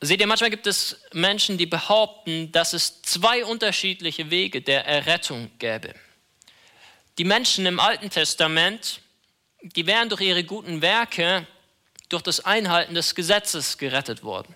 Seht 0.02 0.22
ihr, 0.22 0.28
manchmal 0.28 0.52
gibt 0.52 0.67
es 0.67 1.02
Menschen, 1.12 1.58
die 1.58 1.65
behaupten, 1.65 2.52
dass 2.52 2.74
es 2.74 3.02
zwei 3.02 3.43
unterschiedliche 3.43 4.30
Wege 4.30 4.62
der 4.62 4.86
Errettung 4.86 5.50
gäbe. 5.58 5.95
Die 7.17 7.24
Menschen 7.24 7.65
im 7.65 7.80
Alten 7.80 8.12
Testament, 8.12 9.02
die 9.63 9.88
wären 9.88 10.10
durch 10.10 10.22
ihre 10.22 10.43
guten 10.43 10.84
Werke 10.84 11.48
durch 12.10 12.24
das 12.24 12.43
Einhalten 12.43 12.95
des 12.95 13.15
Gesetzes 13.15 13.78
gerettet 13.78 14.24
worden. 14.24 14.54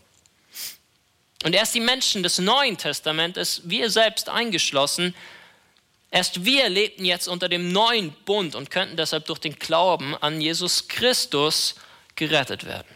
Und 1.44 1.54
erst 1.54 1.76
die 1.76 1.80
Menschen 1.80 2.24
des 2.24 2.40
Neuen 2.40 2.78
Testamentes, 2.78 3.62
wir 3.66 3.90
selbst 3.90 4.30
eingeschlossen, 4.30 5.14
erst 6.10 6.46
wir 6.46 6.70
lebten 6.70 7.06
jetzt 7.06 7.28
unter 7.28 7.50
dem 7.50 7.72
neuen 7.72 8.12
Bund 8.26 8.56
und 8.56 8.72
könnten 8.72 8.98
deshalb 8.98 9.26
durch 9.26 9.40
den 9.40 9.58
Glauben 9.60 10.16
an 10.16 10.40
Jesus 10.42 10.88
Christus 10.88 11.76
gerettet 12.16 12.66
werden. 12.66 12.88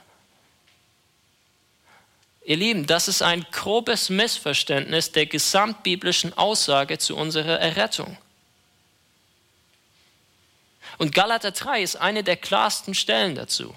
Ihr 2.46 2.56
Lieben, 2.56 2.88
das 2.88 3.10
ist 3.10 3.22
ein 3.22 3.46
grobes 3.52 4.10
Missverständnis 4.10 5.12
der 5.12 5.26
gesamtbiblischen 5.26 6.38
Aussage 6.38 6.98
zu 6.98 7.18
unserer 7.18 7.60
Errettung. 7.60 8.18
Und 10.98 11.14
Galater 11.14 11.52
3 11.52 11.82
ist 11.82 11.98
eine 11.98 12.24
der 12.24 12.38
klarsten 12.38 12.94
Stellen 12.94 13.36
dazu. 13.36 13.76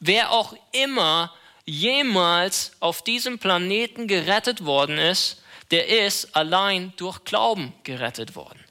Wer 0.00 0.30
auch 0.30 0.54
immer 0.72 1.34
jemals 1.64 2.72
auf 2.80 3.02
diesem 3.02 3.38
Planeten 3.38 4.06
gerettet 4.06 4.64
worden 4.64 4.98
ist, 4.98 5.42
der 5.70 5.88
ist 5.88 6.34
allein 6.34 6.92
durch 6.96 7.24
Glauben 7.24 7.74
gerettet 7.82 8.34
worden. 8.36 8.64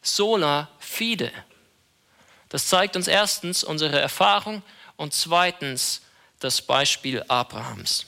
Sola 0.00 0.68
fide. 0.78 1.32
Das 2.50 2.68
zeigt 2.68 2.94
uns 2.94 3.08
erstens 3.08 3.64
unsere 3.64 3.98
Erfahrung 3.98 4.62
und 4.96 5.12
zweitens 5.12 6.02
das 6.38 6.62
Beispiel 6.62 7.24
Abrahams. 7.26 8.06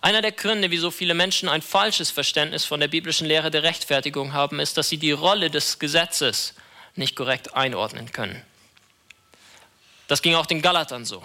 Einer 0.00 0.22
der 0.22 0.32
Gründe, 0.32 0.70
wieso 0.70 0.90
viele 0.90 1.12
Menschen 1.12 1.48
ein 1.48 1.60
falsches 1.60 2.10
Verständnis 2.10 2.64
von 2.64 2.80
der 2.80 2.88
biblischen 2.88 3.26
Lehre 3.26 3.50
der 3.50 3.64
Rechtfertigung 3.64 4.32
haben, 4.32 4.60
ist, 4.60 4.78
dass 4.78 4.88
sie 4.88 4.96
die 4.96 5.12
Rolle 5.12 5.50
des 5.50 5.78
Gesetzes 5.78 6.54
nicht 6.94 7.16
korrekt 7.16 7.54
einordnen 7.54 8.10
können. 8.10 8.42
Das 10.10 10.22
ging 10.22 10.34
auch 10.34 10.46
den 10.46 10.60
Galatern 10.60 11.04
so. 11.04 11.22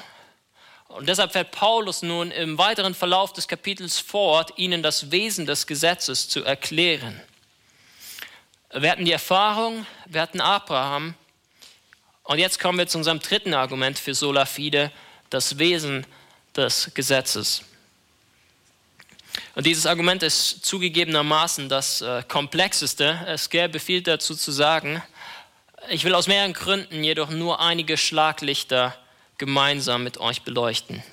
Und 0.89 1.09
deshalb 1.09 1.31
fährt 1.31 1.49
Paulus 1.49 2.03
nun 2.03 2.29
im 2.29 2.59
weiteren 2.59 2.93
Verlauf 2.93 3.33
des 3.33 3.47
Kapitels 3.47 3.97
fort, 3.97 4.53
ihnen 4.57 4.83
das 4.83 5.09
Wesen 5.09 5.47
des 5.47 5.65
Gesetzes 5.65 6.29
zu 6.29 6.43
erklären. 6.43 7.19
Wir 8.71 8.91
hatten 8.91 9.03
die 9.03 9.11
Erfahrung, 9.11 9.87
wir 10.05 10.21
hatten 10.21 10.39
Abraham. 10.39 11.15
Und 12.25 12.37
jetzt 12.37 12.59
kommen 12.59 12.77
wir 12.77 12.85
zu 12.85 12.99
unserem 12.99 13.19
dritten 13.19 13.55
Argument 13.55 13.97
für 13.97 14.13
Sola 14.13 14.45
Fide, 14.45 14.91
das 15.31 15.57
Wesen 15.57 16.05
des 16.55 16.91
Gesetzes. 16.93 17.63
Und 19.55 19.65
dieses 19.65 19.87
Argument 19.87 20.21
ist 20.21 20.63
zugegebenermaßen 20.63 21.69
das 21.69 22.03
äh, 22.03 22.21
komplexeste. 22.27 23.25
Es 23.25 23.49
gäbe 23.49 23.79
viel 23.79 24.03
dazu 24.03 24.35
zu 24.35 24.51
sagen. 24.51 25.01
Ich 25.89 26.03
will 26.03 26.15
aus 26.15 26.27
mehreren 26.27 26.53
Gründen 26.53 27.03
jedoch 27.03 27.29
nur 27.29 27.59
einige 27.59 27.97
Schlaglichter 27.97 28.95
gemeinsam 29.37 30.03
mit 30.03 30.17
euch 30.17 30.41
beleuchten. 30.41 31.03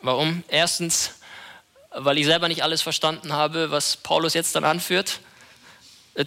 Warum? 0.00 0.42
Erstens, 0.48 1.16
weil 1.90 2.18
ich 2.18 2.24
selber 2.24 2.48
nicht 2.48 2.62
alles 2.62 2.80
verstanden 2.80 3.32
habe, 3.32 3.70
was 3.70 3.96
Paulus 3.96 4.34
jetzt 4.34 4.54
dann 4.54 4.64
anführt. 4.64 5.20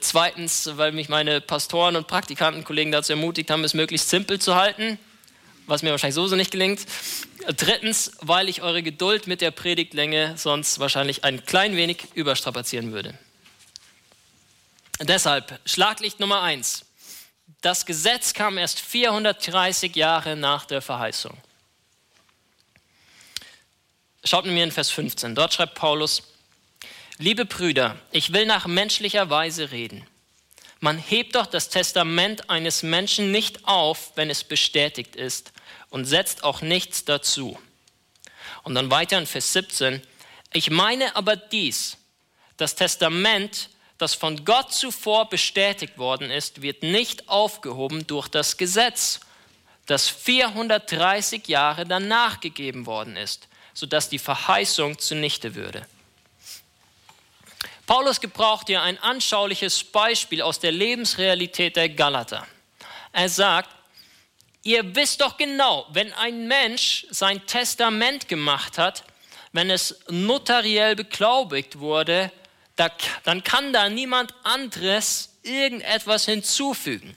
Zweitens, 0.01 0.69
weil 0.77 0.91
mich 0.91 1.09
meine 1.09 1.41
Pastoren 1.41 1.95
und 1.95 2.07
Praktikantenkollegen 2.07 2.91
dazu 2.91 3.13
ermutigt 3.13 3.49
haben, 3.49 3.63
es 3.63 3.73
möglichst 3.73 4.09
simpel 4.09 4.39
zu 4.39 4.55
halten. 4.55 4.99
was 5.67 5.81
mir 5.81 5.91
wahrscheinlich 5.91 6.15
sowieso 6.15 6.35
nicht 6.35 6.51
gelingt. 6.51 6.81
Drittens, 7.57 8.11
weil 8.21 8.49
ich 8.49 8.61
eure 8.61 8.83
Geduld 8.83 9.27
mit 9.27 9.41
der 9.41 9.51
Predigtlänge 9.51 10.33
sonst 10.37 10.79
wahrscheinlich 10.79 11.23
ein 11.23 11.45
klein 11.45 11.75
wenig 11.75 12.07
überstrapazieren 12.13 12.91
würde. 12.91 13.17
Deshalb, 15.01 15.59
Schlaglicht 15.65 16.19
Nummer 16.19 16.41
eins. 16.41 16.85
Das 17.65 17.87
Gesetz 17.87 18.35
kam 18.35 18.59
erst 18.59 18.79
430 18.79 19.95
Jahre 19.95 20.35
nach 20.35 20.65
der 20.65 20.83
Verheißung. 20.83 21.35
Schaut 24.23 24.45
mit 24.45 24.53
mir 24.53 24.65
in 24.65 24.71
Vers 24.71 24.91
15. 24.91 25.33
Dort 25.33 25.55
schreibt 25.55 25.73
Paulus, 25.73 26.21
Liebe 27.17 27.43
Brüder, 27.45 27.97
ich 28.11 28.33
will 28.33 28.45
nach 28.45 28.67
menschlicher 28.67 29.31
Weise 29.31 29.71
reden. 29.71 30.05
Man 30.79 30.99
hebt 30.99 31.33
doch 31.33 31.47
das 31.47 31.69
Testament 31.69 32.51
eines 32.51 32.83
Menschen 32.83 33.31
nicht 33.31 33.67
auf, 33.67 34.11
wenn 34.13 34.29
es 34.29 34.43
bestätigt 34.43 35.15
ist, 35.15 35.51
und 35.89 36.05
setzt 36.05 36.43
auch 36.43 36.61
nichts 36.61 37.03
dazu. 37.03 37.57
Und 38.61 38.75
dann 38.75 38.91
weiter 38.91 39.17
in 39.17 39.25
Vers 39.25 39.53
17. 39.53 40.03
Ich 40.53 40.69
meine 40.69 41.15
aber 41.15 41.35
dies, 41.35 41.97
das 42.57 42.75
Testament, 42.75 43.71
das 43.97 44.13
von 44.13 44.43
Gott 44.43 44.73
zuvor 44.73 45.29
bestätigt 45.29 45.97
worden 45.97 46.29
ist, 46.29 46.61
wird 46.61 46.83
nicht 46.83 47.29
aufgehoben 47.29 48.05
durch 48.07 48.27
das 48.27 48.57
Gesetz, 48.57 49.21
das 49.85 50.09
430 50.09 51.47
Jahre 51.47 51.85
danach 51.85 52.39
gegeben 52.39 52.85
worden 52.85 53.15
ist, 53.15 53.47
sodass 53.73 54.09
die 54.09 54.19
Verheißung 54.19 54.99
zunichte 54.99 55.55
würde. 55.55 55.87
Paulus 57.85 58.19
gebraucht 58.19 58.67
hier 58.67 58.81
ein 58.81 58.97
anschauliches 58.97 59.83
Beispiel 59.83 60.41
aus 60.41 60.59
der 60.59 60.71
Lebensrealität 60.71 61.75
der 61.75 61.89
Galater. 61.89 62.47
Er 63.13 63.29
sagt, 63.29 63.69
ihr 64.63 64.95
wisst 64.95 65.21
doch 65.21 65.37
genau, 65.37 65.85
wenn 65.91 66.11
ein 66.13 66.47
Mensch 66.47 67.05
sein 67.11 67.45
Testament 67.45 68.27
gemacht 68.27 68.79
hat, 68.79 69.03
wenn 69.51 69.69
es 69.69 69.99
notariell 70.09 70.95
beglaubigt 70.95 71.79
wurde, 71.79 72.31
dann 72.75 73.43
kann 73.43 73.71
da 73.73 73.89
niemand 73.89 74.33
anderes 74.43 75.37
irgendetwas 75.43 76.25
hinzufügen. 76.25 77.15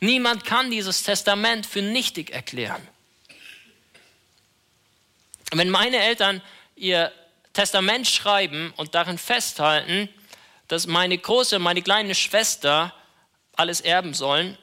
Niemand 0.00 0.44
kann 0.44 0.70
dieses 0.70 1.02
Testament 1.02 1.66
für 1.66 1.82
nichtig 1.82 2.30
erklären. 2.30 2.86
Wenn 5.52 5.68
meine 5.68 5.98
Eltern 5.98 6.40
ihr 6.76 7.12
Testament 7.52 8.06
schreiben 8.06 8.72
und 8.76 8.94
darin 8.94 9.18
festhalten, 9.18 10.08
dass 10.68 10.86
meine 10.86 11.18
große 11.18 11.56
und 11.56 11.62
meine 11.62 11.82
kleine 11.82 12.14
Schwester 12.14 12.94
alles 13.56 13.80
erben 13.80 14.14
sollen, 14.14 14.56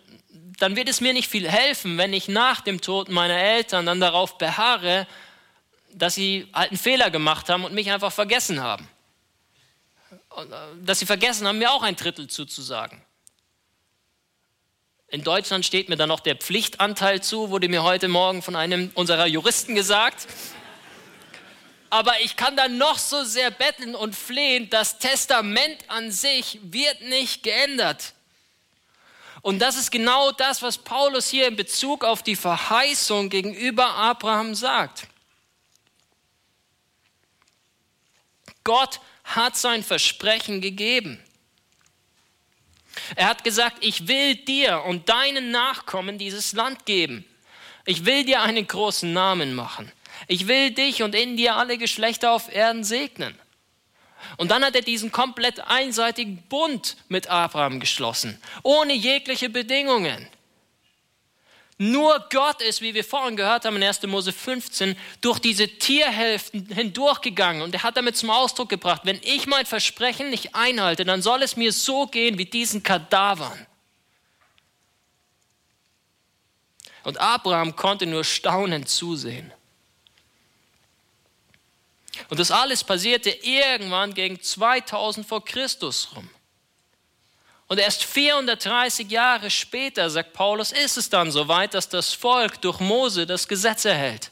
dann 0.59 0.75
wird 0.75 0.89
es 0.89 1.01
mir 1.01 1.13
nicht 1.13 1.29
viel 1.29 1.47
helfen, 1.49 1.97
wenn 1.97 2.13
ich 2.13 2.27
nach 2.27 2.61
dem 2.61 2.81
Tod 2.81 3.09
meiner 3.09 3.37
Eltern 3.37 3.85
dann 3.85 3.99
darauf 3.99 4.37
beharre, 4.37 5.05
dass 5.91 6.15
sie 6.15 6.47
einen 6.53 6.77
Fehler 6.77 7.11
gemacht 7.11 7.49
haben 7.49 7.65
und 7.65 7.73
mich 7.73 7.91
einfach 7.91 8.11
vergessen 8.11 8.61
haben. 8.61 8.87
Dass 10.83 10.99
sie 10.99 11.05
vergessen 11.05 11.47
haben, 11.47 11.57
mir 11.57 11.71
auch 11.71 11.83
ein 11.83 11.95
Drittel 11.95 12.27
zuzusagen. 12.27 13.01
In 15.09 15.23
Deutschland 15.23 15.65
steht 15.65 15.89
mir 15.89 15.95
dann 15.95 16.09
noch 16.09 16.19
der 16.19 16.35
Pflichtanteil 16.35 17.23
zu, 17.23 17.49
wurde 17.49 17.69
mir 17.69 17.83
heute 17.83 18.07
Morgen 18.07 18.41
von 18.41 18.55
einem 18.55 18.91
unserer 18.93 19.25
Juristen 19.25 19.73
gesagt 19.73 20.27
aber 21.89 22.19
ich 22.21 22.35
kann 22.35 22.55
dann 22.55 22.77
noch 22.77 22.97
so 22.97 23.23
sehr 23.23 23.51
betteln 23.51 23.95
und 23.95 24.15
flehen, 24.15 24.69
das 24.69 24.99
Testament 24.99 25.77
an 25.89 26.11
sich 26.11 26.59
wird 26.63 27.01
nicht 27.01 27.43
geändert. 27.43 28.13
Und 29.41 29.59
das 29.59 29.77
ist 29.77 29.91
genau 29.91 30.31
das, 30.31 30.61
was 30.61 30.77
Paulus 30.77 31.29
hier 31.29 31.47
in 31.47 31.55
Bezug 31.55 32.03
auf 32.03 32.23
die 32.23 32.35
Verheißung 32.35 33.29
gegenüber 33.29 33.85
Abraham 33.85 34.55
sagt. 34.55 35.07
Gott 38.63 38.99
hat 39.27 39.55
sein 39.55 39.83
Versprechen 39.83 40.61
gegeben. 40.61 41.19
Er 43.15 43.27
hat 43.27 43.43
gesagt, 43.43 43.77
ich 43.81 44.07
will 44.07 44.35
dir 44.35 44.83
und 44.83 45.09
deinen 45.09 45.51
Nachkommen 45.51 46.17
dieses 46.17 46.53
Land 46.53 46.85
geben. 46.85 47.25
Ich 47.85 48.05
will 48.05 48.25
dir 48.25 48.41
einen 48.41 48.65
großen 48.65 49.11
Namen 49.13 49.53
machen. 49.53 49.91
Ich 50.27 50.47
will 50.47 50.71
dich 50.71 51.03
und 51.03 51.13
in 51.13 51.37
dir 51.37 51.55
alle 51.55 51.77
Geschlechter 51.77 52.31
auf 52.31 52.53
Erden 52.53 52.83
segnen. 52.83 53.37
Und 54.37 54.51
dann 54.51 54.65
hat 54.65 54.75
er 54.75 54.81
diesen 54.81 55.11
komplett 55.11 55.59
einseitigen 55.59 56.41
Bund 56.49 56.97
mit 57.07 57.27
Abraham 57.27 57.79
geschlossen, 57.79 58.41
ohne 58.63 58.93
jegliche 58.93 59.49
Bedingungen. 59.49 60.27
Nur 61.79 62.25
Gott 62.31 62.61
ist, 62.63 62.81
wie 62.81 62.95
wir 62.95 63.03
vorhin 63.03 63.35
gehört 63.35 63.65
haben 63.65 63.75
in 63.75 63.83
1. 63.83 64.01
Mose 64.03 64.33
15, 64.33 64.97
durch 65.21 65.37
diese 65.37 65.67
Tierhälften 65.67 66.65
hindurchgegangen 66.73 67.61
und 67.61 67.75
er 67.75 67.83
hat 67.83 67.97
damit 67.97 68.17
zum 68.17 68.31
Ausdruck 68.31 68.69
gebracht, 68.69 69.01
wenn 69.03 69.19
ich 69.21 69.45
mein 69.45 69.65
Versprechen 69.65 70.31
nicht 70.31 70.55
einhalte, 70.55 71.05
dann 71.05 71.21
soll 71.21 71.43
es 71.43 71.55
mir 71.55 71.71
so 71.71 72.07
gehen 72.07 72.39
wie 72.39 72.45
diesen 72.45 72.81
Kadavern. 72.81 73.67
Und 77.03 77.21
Abraham 77.21 77.75
konnte 77.75 78.07
nur 78.07 78.23
staunend 78.23 78.89
zusehen. 78.89 79.53
Und 82.29 82.39
das 82.39 82.49
alles 82.49 82.83
passierte 82.83 83.29
irgendwann 83.29 84.15
gegen 84.15 84.41
2000 84.41 85.27
vor 85.27 85.45
Christus 85.45 86.09
rum. 86.15 86.27
Und 87.67 87.79
erst 87.79 88.05
430 88.05 89.11
Jahre 89.11 89.51
später, 89.51 90.09
sagt 90.09 90.33
Paulus, 90.33 90.71
ist 90.71 90.97
es 90.97 91.09
dann 91.09 91.31
soweit, 91.31 91.73
dass 91.73 91.89
das 91.89 92.13
Volk 92.13 92.61
durch 92.61 92.79
Mose 92.79 93.25
das 93.25 93.47
Gesetz 93.47 93.83
erhält. 93.83 94.31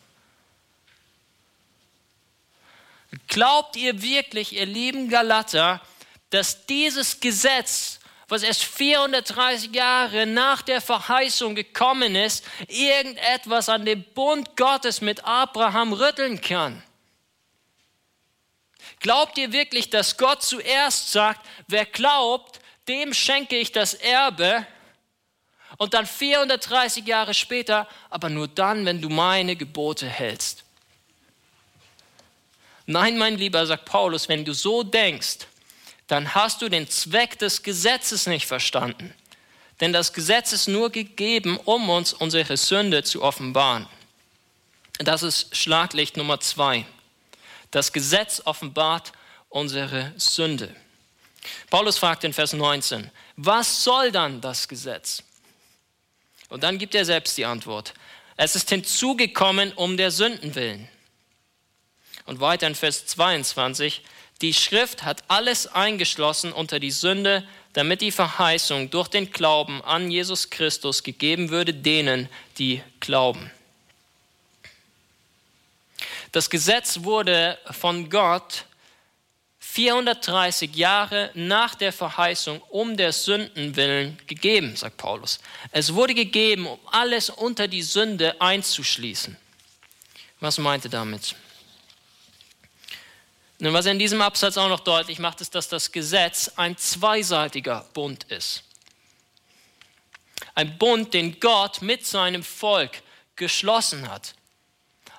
Glaubt 3.28 3.76
ihr 3.76 4.02
wirklich, 4.02 4.54
ihr 4.54 4.65
lieben 4.65 5.10
Galater, 5.10 5.82
dass 6.30 6.65
dieses 6.65 7.19
Gesetz, 7.19 8.00
was 8.30 8.43
erst 8.43 8.63
430 8.63 9.74
Jahre 9.74 10.26
nach 10.26 10.62
der 10.62 10.80
Verheißung 10.80 11.56
gekommen 11.56 12.15
ist, 12.15 12.45
irgendetwas 12.67 13.67
an 13.67 13.86
dem 13.86 14.04
Bund 14.13 14.56
Gottes 14.56 15.02
mit 15.02 15.26
Abraham 15.26 15.91
rütteln 15.91 16.39
kann? 16.39 16.82
Glaubt 19.02 19.38
ihr 19.38 19.52
wirklich, 19.52 19.89
dass 19.89 20.17
Gott 20.17 20.41
zuerst 20.41 21.12
sagt, 21.12 21.45
wer 21.67 21.86
glaubt, 21.86 22.60
dem 22.88 23.13
schenke 23.13 23.58
ich 23.58 23.71
das 23.71 23.93
Erbe 23.93 24.65
und 25.78 25.93
dann 25.93 26.06
430 26.06 27.06
Jahre 27.06 27.34
später, 27.34 27.88
aber 28.10 28.30
nur 28.30 28.48
dann, 28.48 28.86
wenn 28.86 29.02
du 29.02 29.10
meine 29.10 29.56
Gebote 29.56 30.08
hältst? 30.08 30.63
Nein, 32.86 33.17
mein 33.17 33.38
Lieber, 33.38 33.65
sagt 33.65 33.86
Paulus, 33.86 34.30
wenn 34.30 34.45
du 34.45 34.54
so 34.54 34.84
denkst, 34.84 35.48
dann 36.08 36.36
hast 36.36 36.62
du 36.62 36.69
den 36.69 36.88
Zweck 36.88 37.39
des 37.39 37.63
Gesetzes 37.63 38.28
nicht 38.28 38.45
verstanden. 38.45 39.13
Denn 39.82 39.91
das 39.91 40.13
Gesetz 40.13 40.54
ist 40.54 40.67
nur 40.67 40.91
gegeben, 40.91 41.58
um 41.65 41.89
uns 41.89 42.13
unsere 42.13 42.58
Sünde 42.58 43.04
zu 43.04 43.24
offenbaren. 43.24 43.88
Das 45.00 45.24
ist 45.24 45.56
Schlaglicht 45.56 46.15
Nummer 46.15 46.39
zwei. 46.39 46.86
Das 47.71 47.91
Gesetz 47.91 48.41
offenbart 48.45 49.12
unsere 49.50 50.13
Sünde. 50.15 50.74
Paulus 51.70 51.98
fragt 51.98 52.24
in 52.24 52.34
Vers 52.34 52.54
19, 52.54 53.10
was 53.36 53.84
soll 53.84 54.12
dann 54.12 54.42
das 54.42 54.68
Gesetz? 54.68 55.24
Und 56.50 56.64
dann 56.64 56.78
gibt 56.78 56.96
er 56.96 57.06
selbst 57.06 57.38
die 57.38 57.46
Antwort. 57.46 57.94
Es 58.38 58.56
ist 58.56 58.70
hinzugekommen 58.70 59.74
um 59.74 59.98
der 59.98 60.12
Sünden 60.12 60.56
willen. 60.56 60.88
Und 62.26 62.40
weiter 62.40 62.68
in 62.68 62.76
Vers 62.76 63.06
22, 63.08 64.02
die 64.42 64.54
Schrift 64.54 65.04
hat 65.04 65.24
alles 65.28 65.68
eingeschlossen 65.68 66.52
unter 66.52 66.80
die 66.80 66.92
Sünde, 66.92 67.48
damit 67.74 68.02
die 68.02 68.12
Verheißung 68.12 68.90
durch 68.90 69.08
den 69.08 69.32
Glauben 69.32 69.82
an 69.84 70.10
Jesus 70.10 70.50
Christus 70.50 71.04
gegeben 71.04 71.50
würde 71.50 71.74
denen, 71.74 72.30
die 72.58 72.82
glauben. 73.00 73.52
Das 76.32 76.50
Gesetz 76.50 77.04
wurde 77.04 77.58
von 77.72 78.10
Gott 78.10 78.66
430 79.76 80.74
Jahre 80.74 81.32
nach 81.34 81.76
der 81.76 81.92
Verheißung 81.92 82.62
um 82.70 82.96
der 82.96 83.12
Sünden 83.12 83.76
willen 83.76 84.18
gegeben, 84.26 84.74
sagt 84.78 84.96
Paulus. 84.96 85.40
Es 85.72 85.94
wurde 85.94 86.14
gegeben, 86.14 86.66
um 86.66 86.80
alles 86.92 87.30
unter 87.30 87.68
die 87.68 87.82
Sünde 87.82 88.40
einzuschließen. 88.40 89.36
Was 90.40 90.60
meint 90.60 90.86
er 90.86 90.92
damit? 90.92 91.36
Nun, 93.60 93.74
was 93.74 93.86
er 93.86 93.92
in 93.92 94.00
diesem 94.00 94.22
Absatz 94.22 94.56
auch 94.56 94.70
noch 94.70 94.80
deutlich 94.80 95.20
macht, 95.20 95.42
ist, 95.42 95.54
dass 95.54 95.68
das 95.68 95.92
Gesetz 95.92 96.54
ein 96.56 96.78
zweiseitiger 96.78 97.86
Bund 97.94 98.24
ist. 98.26 98.64
Ein 100.54 100.78
Bund, 100.78 101.14
den 101.14 101.38
Gott 101.42 101.82
mit 101.82 102.06
seinem 102.06 102.44
Volk 102.44 103.02
geschlossen 103.36 104.10
hat 104.10 104.36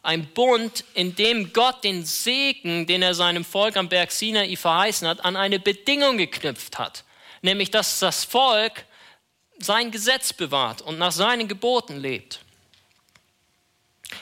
ein 0.06 0.26
Bund, 0.26 0.84
in 0.94 1.16
dem 1.16 1.52
Gott 1.52 1.82
den 1.82 2.04
Segen, 2.04 2.86
den 2.86 3.02
er 3.02 3.14
seinem 3.14 3.44
Volk 3.44 3.76
am 3.76 3.88
Berg 3.88 4.12
Sinai 4.12 4.54
verheißen 4.56 5.06
hat, 5.08 5.24
an 5.24 5.36
eine 5.36 5.58
Bedingung 5.58 6.16
geknüpft 6.16 6.78
hat, 6.78 7.04
nämlich 7.42 7.70
dass 7.70 7.98
das 7.98 8.24
Volk 8.24 8.84
sein 9.58 9.90
Gesetz 9.90 10.32
bewahrt 10.32 10.80
und 10.80 10.98
nach 10.98 11.12
seinen 11.12 11.48
Geboten 11.48 11.96
lebt. 11.96 12.40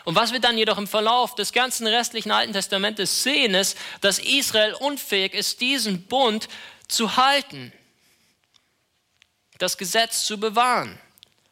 Und 0.04 0.14
was 0.14 0.32
wir 0.32 0.40
dann 0.40 0.56
jedoch 0.56 0.78
im 0.78 0.86
Verlauf 0.86 1.34
des 1.34 1.52
ganzen 1.52 1.86
restlichen 1.86 2.30
Alten 2.30 2.54
Testamentes 2.54 3.22
sehen, 3.22 3.54
ist, 3.54 3.76
dass 4.00 4.18
Israel 4.18 4.72
unfähig 4.74 5.34
ist, 5.34 5.60
diesen 5.60 6.04
Bund 6.04 6.48
zu 6.88 7.16
halten, 7.16 7.72
das 9.58 9.76
Gesetz 9.76 10.24
zu 10.24 10.38
bewahren. 10.40 10.98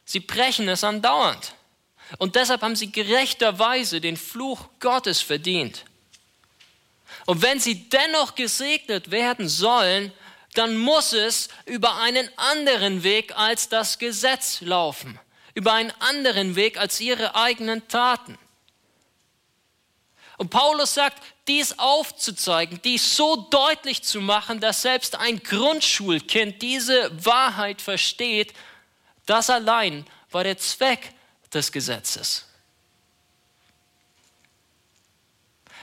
Sie 0.05 0.19
brechen 0.19 0.67
es 0.67 0.83
andauernd. 0.83 1.53
Und 2.17 2.35
deshalb 2.35 2.61
haben 2.61 2.75
sie 2.75 2.91
gerechterweise 2.91 4.01
den 4.01 4.17
Fluch 4.17 4.69
Gottes 4.79 5.21
verdient. 5.21 5.85
Und 7.25 7.41
wenn 7.41 7.59
sie 7.59 7.89
dennoch 7.89 8.35
gesegnet 8.35 9.11
werden 9.11 9.47
sollen, 9.47 10.11
dann 10.53 10.77
muss 10.77 11.13
es 11.13 11.49
über 11.65 11.97
einen 11.97 12.29
anderen 12.37 13.03
Weg 13.03 13.35
als 13.35 13.69
das 13.69 13.97
Gesetz 13.97 14.61
laufen, 14.61 15.19
über 15.55 15.73
einen 15.73 15.91
anderen 15.99 16.55
Weg 16.55 16.77
als 16.77 16.99
ihre 16.99 17.35
eigenen 17.35 17.87
Taten. 17.87 18.37
Und 20.37 20.49
Paulus 20.49 20.93
sagt, 20.93 21.21
dies 21.47 21.77
aufzuzeigen, 21.79 22.81
dies 22.83 23.15
so 23.15 23.35
deutlich 23.35 24.03
zu 24.03 24.21
machen, 24.21 24.59
dass 24.59 24.81
selbst 24.81 25.15
ein 25.15 25.41
Grundschulkind 25.41 26.61
diese 26.61 27.11
Wahrheit 27.25 27.81
versteht, 27.81 28.53
das 29.25 29.49
allein 29.49 30.05
war 30.31 30.43
der 30.43 30.57
Zweck 30.57 31.13
des 31.53 31.71
Gesetzes. 31.71 32.45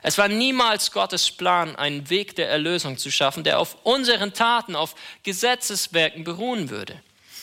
Es 0.02 0.16
war 0.16 0.28
niemals 0.28 0.92
Gottes 0.92 1.30
Plan, 1.30 1.76
einen 1.76 2.08
Weg 2.08 2.34
der 2.36 2.48
Erlösung 2.48 2.96
zu 2.96 3.10
schaffen, 3.10 3.44
der 3.44 3.58
auf 3.58 3.76
unseren 3.84 4.32
Taten, 4.32 4.74
auf 4.74 4.94
Gesetzeswerken 5.22 6.24
beruhen 6.24 6.70
würde. 6.70 7.00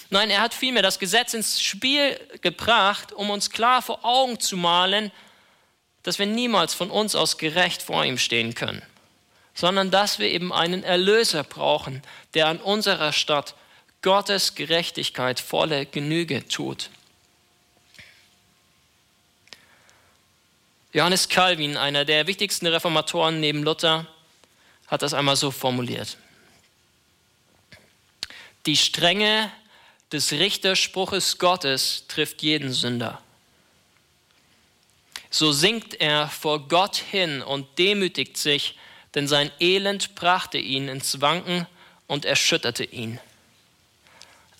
Nein, 0.09 0.29
er 0.29 0.41
hat 0.41 0.53
vielmehr 0.53 0.83
das 0.83 0.99
Gesetz 0.99 1.33
ins 1.33 1.61
Spiel 1.61 2.19
gebracht, 2.41 3.11
um 3.11 3.29
uns 3.29 3.49
klar 3.49 3.81
vor 3.81 4.03
Augen 4.05 4.39
zu 4.39 4.57
malen, 4.57 5.11
dass 6.03 6.17
wir 6.17 6.25
niemals 6.25 6.73
von 6.73 6.89
uns 6.89 7.15
aus 7.15 7.37
gerecht 7.37 7.83
vor 7.83 8.05
ihm 8.05 8.17
stehen 8.17 8.55
können, 8.55 8.81
sondern 9.53 9.91
dass 9.91 10.19
wir 10.19 10.29
eben 10.29 10.53
einen 10.53 10.83
Erlöser 10.83 11.43
brauchen, 11.43 12.01
der 12.33 12.47
an 12.47 12.59
unserer 12.59 13.11
Stadt 13.11 13.55
Gottes 14.01 14.55
Gerechtigkeit 14.55 15.39
volle 15.39 15.85
Genüge 15.85 16.47
tut. 16.47 16.89
Johannes 20.97 21.29
Calvin, 21.29 21.77
einer 21.77 22.05
der 22.05 22.25
wichtigsten 22.25 22.65
Reformatoren 22.65 23.39
neben 23.39 23.61
Luther, 23.61 24.07
hat 24.87 25.03
das 25.03 25.13
einmal 25.13 25.35
so 25.35 25.51
formuliert. 25.51 26.17
Die 28.65 28.75
Strenge 28.75 29.51
des 30.11 30.31
Richterspruches 30.31 31.37
Gottes 31.37 32.05
trifft 32.07 32.41
jeden 32.41 32.73
Sünder. 32.73 33.21
So 35.29 35.51
sinkt 35.51 35.93
er 35.93 36.29
vor 36.29 36.67
Gott 36.67 36.95
hin 36.95 37.43
und 37.43 37.77
demütigt 37.77 38.35
sich, 38.35 38.75
denn 39.13 39.27
sein 39.27 39.51
Elend 39.59 40.15
brachte 40.15 40.57
ihn 40.57 40.87
ins 40.87 41.21
Wanken 41.21 41.67
und 42.07 42.25
erschütterte 42.25 42.85
ihn. 42.85 43.19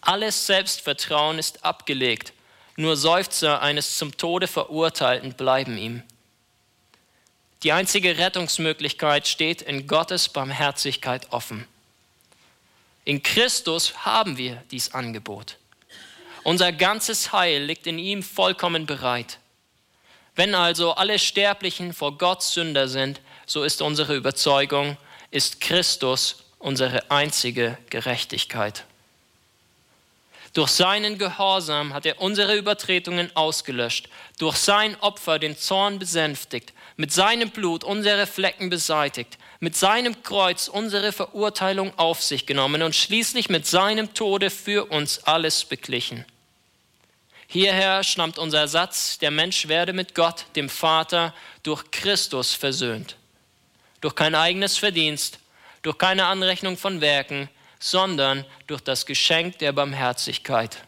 Alles 0.02 0.45
Selbstvertrauen 0.45 1.39
ist 1.39 1.65
abgelegt, 1.65 2.32
nur 2.76 2.95
Seufzer 2.95 3.63
eines 3.63 3.97
zum 3.97 4.15
Tode 4.17 4.45
Verurteilten 4.45 5.34
bleiben 5.34 5.80
ihm. 5.80 6.04
Die 7.63 7.72
einzige 7.72 8.17
Rettungsmöglichkeit 8.17 9.28
steht 9.28 9.62
in 9.63 9.88
Gottes 9.88 10.30
Barmherzigkeit 10.30 11.32
offen. 11.32 11.67
In 13.04 13.24
Christus 13.24 14.06
haben 14.06 14.38
wir 14.38 14.63
dies 14.70 14.93
Angebot. 14.93 15.58
Unser 16.43 16.72
ganzes 16.72 17.32
Heil 17.32 17.63
liegt 17.63 17.88
in 17.88 18.00
ihm 18.00 18.22
vollkommen 18.22 18.86
bereit. 18.86 19.39
Wenn 20.36 20.54
also 20.54 20.93
alle 20.93 21.17
Sterblichen 21.17 21.93
vor 21.93 22.17
Gott 22.17 22.43
Sünder 22.43 22.88
sind, 22.88 23.22
so 23.46 23.63
ist 23.63 23.82
unsere 23.82 24.15
Überzeugung, 24.15 24.98
ist 25.32 25.60
Christus 25.62 26.43
unsere 26.60 27.10
einzige 27.10 27.78
Gerechtigkeit. 27.89 28.86
Durch 30.58 30.72
seinen 30.72 31.20
Gehorsam 31.20 31.93
hat 31.93 32.08
er 32.08 32.20
unsere 32.20 32.56
Übertretungen 32.56 33.30
ausgelöscht, 33.36 34.10
durch 34.39 34.56
sein 34.56 35.00
Opfer 35.02 35.38
den 35.38 35.56
Zorn 35.56 36.00
besänftigt, 36.00 36.74
mit 36.96 37.13
seinem 37.13 37.52
Blut 37.52 37.84
unsere 37.84 38.26
Flecken 38.26 38.72
beseitigt, 38.72 39.38
mit 39.60 39.76
seinem 39.76 40.24
Kreuz 40.24 40.67
unsere 40.67 41.12
Verurteilung 41.12 41.93
auf 42.00 42.24
sich 42.24 42.48
genommen 42.48 42.82
und 42.82 42.96
schließlich 42.96 43.50
mit 43.50 43.67
seinem 43.67 44.15
Tode 44.15 44.50
für 44.50 44.86
uns 44.86 45.24
alles 45.26 45.63
beglichen. 45.63 46.26
Hierher 47.46 48.04
stammt 48.04 48.39
unser 48.39 48.67
Satz, 48.67 49.20
der 49.20 49.30
Mensch 49.30 49.67
werde 49.67 49.93
mit 49.93 50.15
Gott, 50.15 50.46
dem 50.56 50.70
Vater, 50.70 51.36
durch 51.62 51.91
Christus 51.91 52.56
versöhnt. 52.56 53.15
Durch 54.02 54.15
kein 54.15 54.34
eigenes 54.34 54.76
Verdienst, 54.76 55.38
durch 55.84 56.00
keine 56.00 56.26
Anrechnung 56.26 56.78
von 56.78 57.00
Werken, 57.00 57.48
sondern 57.80 58.46
durch 58.68 58.82
das 58.82 59.06
Geschenk 59.06 59.60
der 59.60 59.72
Barmherzigkeit. 59.72 60.84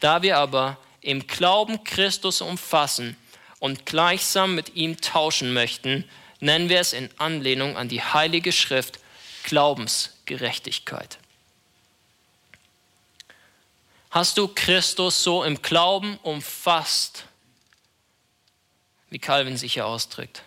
Da 0.00 0.22
wir 0.22 0.38
aber 0.38 0.78
im 1.00 1.26
Glauben 1.26 1.84
Christus 1.84 2.40
umfassen 2.40 3.16
und 3.58 3.86
gleichsam 3.86 4.54
mit 4.54 4.74
ihm 4.74 5.00
tauschen 5.00 5.52
möchten, 5.52 6.04
nennen 6.40 6.68
wir 6.68 6.80
es 6.80 6.92
in 6.92 7.08
Anlehnung 7.18 7.76
an 7.76 7.88
die 7.88 8.02
Heilige 8.02 8.52
Schrift 8.52 8.98
Glaubensgerechtigkeit. 9.44 11.18
Hast 14.10 14.38
du 14.38 14.48
Christus 14.48 15.22
so 15.22 15.44
im 15.44 15.62
Glauben 15.62 16.18
umfasst, 16.22 17.24
wie 19.10 19.18
Calvin 19.18 19.56
sich 19.56 19.74
hier 19.74 19.86
ausdrückt? 19.86 20.42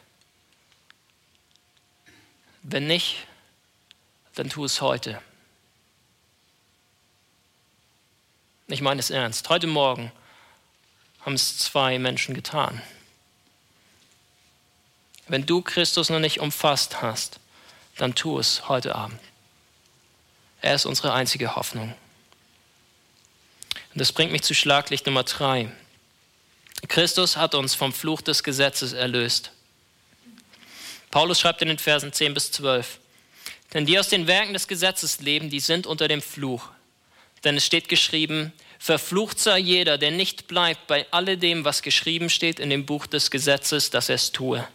Wenn 2.64 2.88
nicht, 2.88 3.28
dann 4.40 4.50
tu 4.50 4.64
es 4.64 4.80
heute. 4.80 5.22
Ich 8.68 8.80
meine 8.80 9.02
es 9.02 9.10
ernst. 9.10 9.50
Heute 9.50 9.68
Morgen 9.68 10.14
haben 11.20 11.34
es 11.34 11.58
zwei 11.58 12.00
Menschen 12.00 12.34
getan. 12.34 12.82
Wenn 15.28 15.46
du 15.46 15.62
Christus 15.62 16.10
noch 16.10 16.20
nicht 16.20 16.40
umfasst 16.40 17.02
hast, 17.02 17.42
dann 17.98 18.16
tu 18.16 18.40
es 18.40 18.70
heute 18.70 18.96
Abend. 18.96 19.20
Er 20.62 20.76
ist 20.76 20.86
unsere 20.86 21.12
einzige 21.12 21.58
Hoffnung. 21.58 21.94
Und 23.94 24.00
das 24.00 24.14
bringt 24.14 24.32
mich 24.32 24.44
zu 24.44 24.54
Schlaglicht 24.56 25.06
Nummer 25.06 25.24
drei. 25.24 25.70
Christus 26.88 27.36
hat 27.36 27.56
uns 27.56 27.76
vom 27.76 27.92
Fluch 27.92 28.22
des 28.22 28.44
Gesetzes 28.44 28.94
erlöst. 28.94 29.52
Paulus 31.12 31.42
schreibt 31.42 31.62
in 31.62 31.68
den 31.68 31.80
Versen 31.80 32.14
10 32.14 32.34
bis 32.34 32.54
12. 32.54 33.00
Denn 33.74 33.86
die 33.86 34.00
aus 34.00 34.10
den 34.10 34.28
Werken 34.28 34.54
des 34.54 34.68
Gesetzes 34.68 35.22
leben, 35.22 35.50
die 35.50 35.60
sind 35.60 35.86
unter 35.86 36.08
dem 36.08 36.22
Fluch. 36.22 36.70
Denn 37.44 37.58
es 37.58 37.66
steht 37.66 37.88
geschrieben, 37.88 38.52
verflucht 38.80 39.40
sei 39.40 39.60
jeder, 39.60 39.98
der 39.98 40.12
nicht 40.12 40.48
bleibt 40.48 40.88
bei 40.88 41.06
alledem, 41.12 41.66
was 41.66 41.82
geschrieben 41.82 42.30
steht 42.30 42.60
in 42.60 42.70
dem 42.70 42.86
Buch 42.86 43.06
des 43.06 43.30
Gesetzes, 43.32 43.90
dass 43.90 44.10
er 44.10 44.16
es 44.16 44.32
tue. 44.32 44.68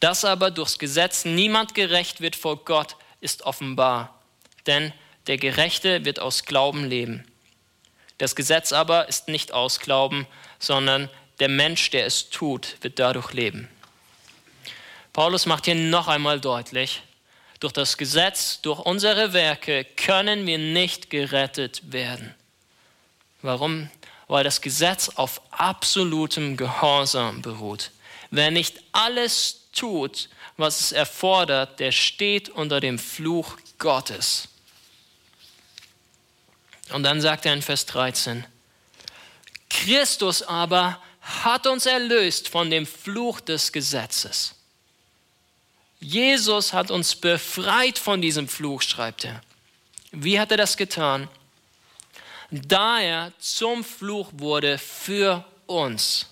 Dass 0.00 0.24
aber 0.24 0.50
durchs 0.50 0.78
Gesetz 0.78 1.24
niemand 1.24 1.74
gerecht 1.74 2.20
wird 2.20 2.34
vor 2.34 2.64
Gott, 2.64 2.96
ist 3.20 3.42
offenbar. 3.42 4.20
Denn 4.66 4.92
der 5.28 5.36
Gerechte 5.36 6.04
wird 6.04 6.18
aus 6.18 6.44
Glauben 6.44 6.84
leben. 6.84 7.24
Das 8.18 8.34
Gesetz 8.34 8.72
aber 8.72 9.08
ist 9.08 9.28
nicht 9.28 9.52
aus 9.52 9.78
Glauben, 9.78 10.26
sondern 10.58 11.08
der 11.38 11.48
Mensch, 11.48 11.90
der 11.90 12.06
es 12.06 12.30
tut, 12.30 12.76
wird 12.80 12.98
dadurch 12.98 13.32
leben. 13.32 13.68
Paulus 15.12 15.46
macht 15.46 15.66
hier 15.66 15.74
noch 15.74 16.08
einmal 16.08 16.40
deutlich, 16.40 17.02
durch 17.62 17.72
das 17.72 17.96
Gesetz, 17.96 18.60
durch 18.60 18.80
unsere 18.80 19.32
Werke 19.32 19.84
können 19.84 20.46
wir 20.46 20.58
nicht 20.58 21.10
gerettet 21.10 21.92
werden. 21.92 22.34
Warum? 23.40 23.88
Weil 24.26 24.42
das 24.42 24.60
Gesetz 24.60 25.10
auf 25.10 25.40
absolutem 25.52 26.56
Gehorsam 26.56 27.40
beruht. 27.40 27.92
Wer 28.32 28.50
nicht 28.50 28.82
alles 28.90 29.68
tut, 29.72 30.28
was 30.56 30.80
es 30.80 30.92
erfordert, 30.92 31.78
der 31.78 31.92
steht 31.92 32.48
unter 32.48 32.80
dem 32.80 32.98
Fluch 32.98 33.56
Gottes. 33.78 34.48
Und 36.90 37.04
dann 37.04 37.20
sagt 37.20 37.46
er 37.46 37.54
in 37.54 37.62
Vers 37.62 37.86
13, 37.86 38.44
Christus 39.70 40.42
aber 40.42 41.00
hat 41.20 41.68
uns 41.68 41.86
erlöst 41.86 42.48
von 42.48 42.70
dem 42.70 42.86
Fluch 42.86 43.40
des 43.40 43.70
Gesetzes 43.70 44.56
Jesus 46.02 46.72
hat 46.72 46.90
uns 46.90 47.14
befreit 47.14 47.96
von 47.96 48.20
diesem 48.20 48.48
Fluch, 48.48 48.82
schreibt 48.82 49.24
er. 49.24 49.40
Wie 50.10 50.38
hat 50.38 50.50
er 50.50 50.56
das 50.56 50.76
getan? 50.76 51.28
Da 52.50 53.00
er 53.00 53.32
zum 53.38 53.84
Fluch 53.84 54.30
wurde 54.32 54.78
für 54.78 55.44
uns. 55.66 56.26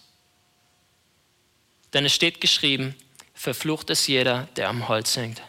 Denn 1.92 2.04
es 2.04 2.12
steht 2.12 2.40
geschrieben, 2.40 2.96
verflucht 3.32 3.90
ist 3.90 4.08
jeder, 4.08 4.48
der 4.56 4.68
am 4.68 4.88
Holz 4.88 5.16
hängt. 5.16 5.40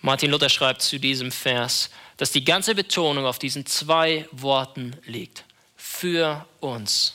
Martin 0.00 0.30
Luther 0.30 0.48
schreibt 0.48 0.80
zu 0.80 0.98
diesem 0.98 1.30
Vers, 1.30 1.90
dass 2.16 2.32
die 2.32 2.44
ganze 2.44 2.74
Betonung 2.74 3.26
auf 3.26 3.38
diesen 3.38 3.66
zwei 3.66 4.26
Worten 4.32 4.96
liegt. 5.04 5.44
Für 5.76 6.46
uns. 6.60 7.14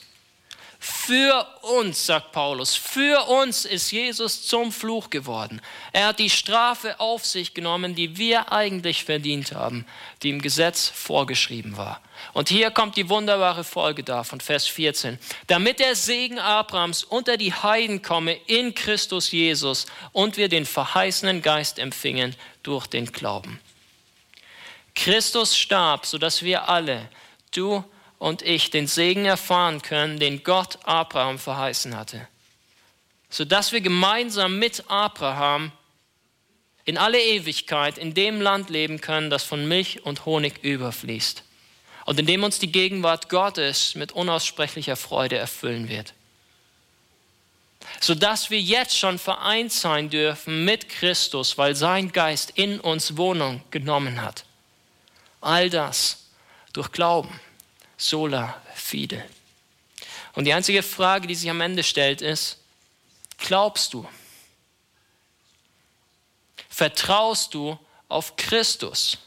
Für 0.86 1.47
uns, 1.61 2.07
sagt 2.07 2.34
Paulus, 2.34 2.75
für 2.75 3.29
uns 3.29 3.63
ist 3.63 3.91
Jesus 3.91 4.45
zum 4.45 4.73
Fluch 4.73 5.09
geworden. 5.09 5.61
Er 5.93 6.07
hat 6.07 6.19
die 6.19 6.29
Strafe 6.29 6.99
auf 6.99 7.25
sich 7.25 7.53
genommen, 7.53 7.95
die 7.95 8.17
wir 8.17 8.51
eigentlich 8.51 9.05
verdient 9.05 9.53
haben, 9.53 9.86
die 10.23 10.29
im 10.29 10.41
Gesetz 10.41 10.89
vorgeschrieben 10.89 11.77
war. 11.77 12.01
Und 12.34 12.49
hier 12.49 12.69
kommt 12.69 12.97
die 12.97 13.07
wunderbare 13.07 13.63
Folge 13.63 14.03
da 14.03 14.25
von 14.25 14.41
Vers 14.41 14.67
14. 14.67 15.19
Damit 15.47 15.79
der 15.79 15.95
Segen 15.95 16.38
Abrahams 16.38 17.05
unter 17.05 17.38
die 17.38 17.53
Heiden 17.53 18.01
komme 18.01 18.34
in 18.47 18.75
Christus 18.75 19.31
Jesus 19.31 19.86
und 20.11 20.36
wir 20.36 20.49
den 20.49 20.65
verheißenen 20.65 21.41
Geist 21.41 21.79
empfingen 21.79 22.36
durch 22.61 22.88
den 22.88 23.05
Glauben. 23.05 23.61
Christus 24.95 25.57
starb, 25.57 26.05
sodass 26.05 26.43
wir 26.43 26.67
alle, 26.67 27.07
du 27.51 27.86
und 28.24 28.41
ich 28.41 28.69
den 28.69 28.88
Segen 28.88 29.26
erfahren 29.26 29.82
können, 29.82 30.17
den 30.17 30.45
Gott 30.45 30.80
Abraham 30.84 31.38
verheißen 31.38 31.97
hatte. 31.97 32.26
Sodass 33.30 33.74
wir 33.74 33.82
gemeinsam 33.82 34.59
mit 34.59 34.86
Abraham 34.88 35.74
in 36.86 36.97
alle 36.97 37.21
Ewigkeit 37.21 37.97
in 37.97 38.13
dem 38.13 38.39
Land 38.39 38.69
leben 38.69 39.01
können, 39.01 39.30
das 39.30 39.43
von 39.43 39.67
Milch 39.67 40.05
und 40.05 40.26
Honig 40.26 40.63
überfließt 40.63 41.43
und 42.05 42.17
in 42.17 42.26
dem 42.26 42.45
uns 42.45 42.59
die 42.59 42.71
Gegenwart 42.71 43.28
Gottes 43.28 43.93
mit 43.95 44.13
unaussprechlicher 44.13 44.95
Freude 44.95 45.36
erfüllen 45.36 45.89
wird. 45.89 46.13
Sodass 47.99 48.49
wir 48.49 48.61
jetzt 48.61 48.97
schon 48.97 49.19
vereint 49.19 49.74
sein 49.74 50.09
dürfen 50.09 50.63
mit 50.63 50.88
Christus, 50.88 51.57
weil 51.57 51.76
sein 51.76 52.13
Geist 52.13 52.51
in 52.55 52.80
uns 52.80 53.17
Wohnung 53.17 53.61
genommen 53.69 54.21
hat. 54.21 54.45
All 55.41 55.69
das 55.69 56.24
durch 56.71 56.93
Glauben 56.93 57.38
sola 58.07 58.61
fide. 58.75 59.23
Und 60.33 60.45
die 60.45 60.53
einzige 60.53 60.83
Frage, 60.83 61.27
die 61.27 61.35
sich 61.35 61.49
am 61.49 61.61
Ende 61.61 61.83
stellt, 61.83 62.21
ist, 62.21 62.57
glaubst 63.37 63.93
du? 63.93 64.07
Vertraust 66.69 67.53
du 67.53 67.77
auf 68.09 68.35
Christus? 68.35 69.19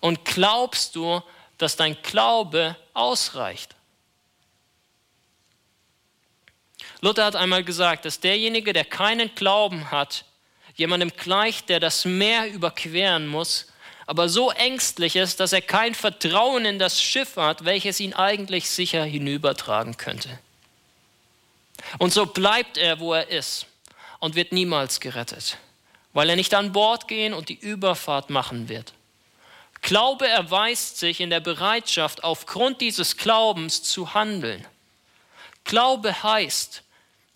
Und 0.00 0.24
glaubst 0.24 0.96
du, 0.96 1.20
dass 1.58 1.76
dein 1.76 2.00
Glaube 2.02 2.76
ausreicht? 2.94 3.74
Luther 7.00 7.26
hat 7.26 7.36
einmal 7.36 7.64
gesagt, 7.64 8.04
dass 8.04 8.20
derjenige, 8.20 8.72
der 8.72 8.84
keinen 8.84 9.34
Glauben 9.34 9.90
hat, 9.90 10.24
jemandem 10.74 11.10
gleicht, 11.10 11.68
der 11.68 11.80
das 11.80 12.04
Meer 12.04 12.50
überqueren 12.50 13.26
muss, 13.26 13.66
aber 14.06 14.28
so 14.28 14.50
ängstlich 14.50 15.16
ist, 15.16 15.40
dass 15.40 15.52
er 15.52 15.62
kein 15.62 15.94
Vertrauen 15.94 16.64
in 16.64 16.78
das 16.78 17.00
Schiff 17.00 17.36
hat, 17.36 17.64
welches 17.64 18.00
ihn 18.00 18.12
eigentlich 18.12 18.68
sicher 18.68 19.04
hinübertragen 19.04 19.96
könnte. 19.96 20.38
Und 21.98 22.12
so 22.12 22.26
bleibt 22.26 22.76
er, 22.76 23.00
wo 23.00 23.14
er 23.14 23.28
ist 23.28 23.66
und 24.20 24.34
wird 24.34 24.52
niemals 24.52 25.00
gerettet, 25.00 25.58
weil 26.12 26.28
er 26.30 26.36
nicht 26.36 26.54
an 26.54 26.72
Bord 26.72 27.08
gehen 27.08 27.34
und 27.34 27.48
die 27.48 27.58
Überfahrt 27.58 28.30
machen 28.30 28.68
wird. 28.68 28.92
Glaube 29.80 30.26
erweist 30.26 30.98
sich 30.98 31.20
in 31.20 31.30
der 31.30 31.40
Bereitschaft, 31.40 32.24
aufgrund 32.24 32.80
dieses 32.80 33.16
Glaubens 33.16 33.82
zu 33.82 34.14
handeln. 34.14 34.66
Glaube 35.64 36.22
heißt, 36.22 36.82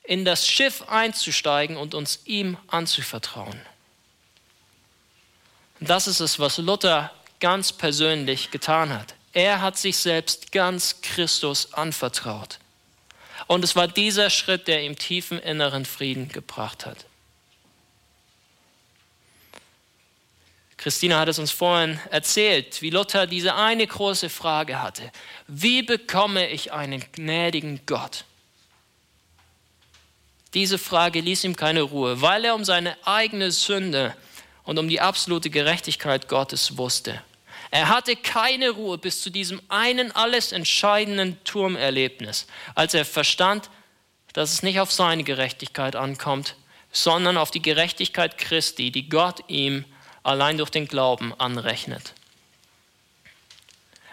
in 0.04 0.24
das 0.24 0.48
Schiff 0.48 0.82
einzusteigen 0.88 1.76
und 1.76 1.94
uns 1.94 2.20
ihm 2.24 2.56
anzuvertrauen. 2.68 3.60
Das 5.80 6.06
ist 6.06 6.20
es, 6.20 6.38
was 6.38 6.58
Luther 6.58 7.12
ganz 7.40 7.72
persönlich 7.72 8.50
getan 8.50 8.92
hat. 8.92 9.14
Er 9.32 9.60
hat 9.60 9.78
sich 9.78 9.96
selbst 9.96 10.50
ganz 10.52 11.00
Christus 11.02 11.72
anvertraut. 11.74 12.58
Und 13.46 13.62
es 13.62 13.76
war 13.76 13.86
dieser 13.86 14.30
Schritt, 14.30 14.66
der 14.66 14.82
ihm 14.82 14.96
tiefen 14.96 15.38
inneren 15.38 15.84
Frieden 15.84 16.28
gebracht 16.28 16.86
hat. 16.86 17.06
Christina 20.76 21.18
hat 21.18 21.28
es 21.28 21.38
uns 21.38 21.50
vorhin 21.50 21.98
erzählt, 22.10 22.82
wie 22.82 22.90
Luther 22.90 23.26
diese 23.26 23.54
eine 23.54 23.86
große 23.86 24.30
Frage 24.30 24.80
hatte. 24.80 25.10
Wie 25.48 25.82
bekomme 25.82 26.48
ich 26.48 26.72
einen 26.72 27.04
gnädigen 27.12 27.80
Gott? 27.84 28.24
Diese 30.54 30.78
Frage 30.78 31.20
ließ 31.20 31.44
ihm 31.44 31.56
keine 31.56 31.82
Ruhe, 31.82 32.22
weil 32.22 32.44
er 32.44 32.54
um 32.54 32.64
seine 32.64 32.96
eigene 33.04 33.50
Sünde 33.50 34.16
und 34.68 34.78
um 34.78 34.86
die 34.86 35.00
absolute 35.00 35.48
Gerechtigkeit 35.48 36.28
Gottes 36.28 36.76
wusste. 36.76 37.22
Er 37.70 37.88
hatte 37.88 38.16
keine 38.16 38.68
Ruhe 38.68 38.98
bis 38.98 39.22
zu 39.22 39.30
diesem 39.30 39.62
einen 39.70 40.12
alles 40.12 40.52
entscheidenden 40.52 41.42
Turmerlebnis, 41.44 42.46
als 42.74 42.92
er 42.92 43.06
verstand, 43.06 43.70
dass 44.34 44.52
es 44.52 44.62
nicht 44.62 44.78
auf 44.78 44.92
seine 44.92 45.24
Gerechtigkeit 45.24 45.96
ankommt, 45.96 46.54
sondern 46.92 47.38
auf 47.38 47.50
die 47.50 47.62
Gerechtigkeit 47.62 48.36
Christi, 48.36 48.90
die 48.90 49.08
Gott 49.08 49.42
ihm 49.48 49.86
allein 50.22 50.58
durch 50.58 50.68
den 50.68 50.86
Glauben 50.86 51.32
anrechnet. 51.40 52.12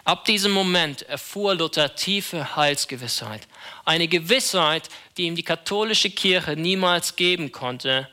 Ab 0.04 0.24
diesem 0.24 0.52
Moment 0.52 1.02
erfuhr 1.02 1.54
Luther 1.54 1.94
tiefe 1.96 2.56
Heilsgewissheit, 2.56 3.46
eine 3.84 4.08
Gewissheit, 4.08 4.88
die 5.18 5.24
ihm 5.24 5.36
die 5.36 5.42
katholische 5.42 6.08
Kirche 6.08 6.56
niemals 6.56 7.14
geben 7.14 7.52
konnte 7.52 8.08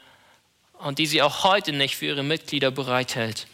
und 0.83 0.99
die 0.99 1.07
sie 1.07 1.21
auch 1.21 1.43
heute 1.43 1.71
nicht 1.71 1.95
für 1.95 2.07
ihre 2.07 2.23
Mitglieder 2.23 2.69
bereithält. 2.69 3.47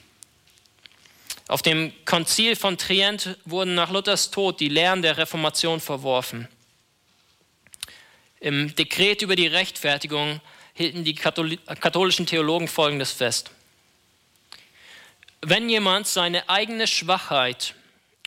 Auf 1.47 1.61
dem 1.61 1.93
Konzil 2.05 2.55
von 2.55 2.77
Trient 2.77 3.37
wurden 3.45 3.75
nach 3.75 3.91
Luthers 3.91 4.31
Tod 4.31 4.59
die 4.59 4.69
Lehren 4.69 5.01
der 5.01 5.17
Reformation 5.17 5.79
verworfen. 5.79 6.47
Im 8.39 8.75
Dekret 8.75 9.21
über 9.21 9.35
die 9.35 9.47
Rechtfertigung 9.47 10.41
hielten 10.73 11.03
die 11.03 11.13
katholischen 11.13 12.25
Theologen 12.25 12.67
Folgendes 12.67 13.11
fest. 13.11 13.51
Wenn 15.41 15.69
jemand 15.69 16.07
seine 16.07 16.49
eigene 16.49 16.87
Schwachheit 16.87 17.75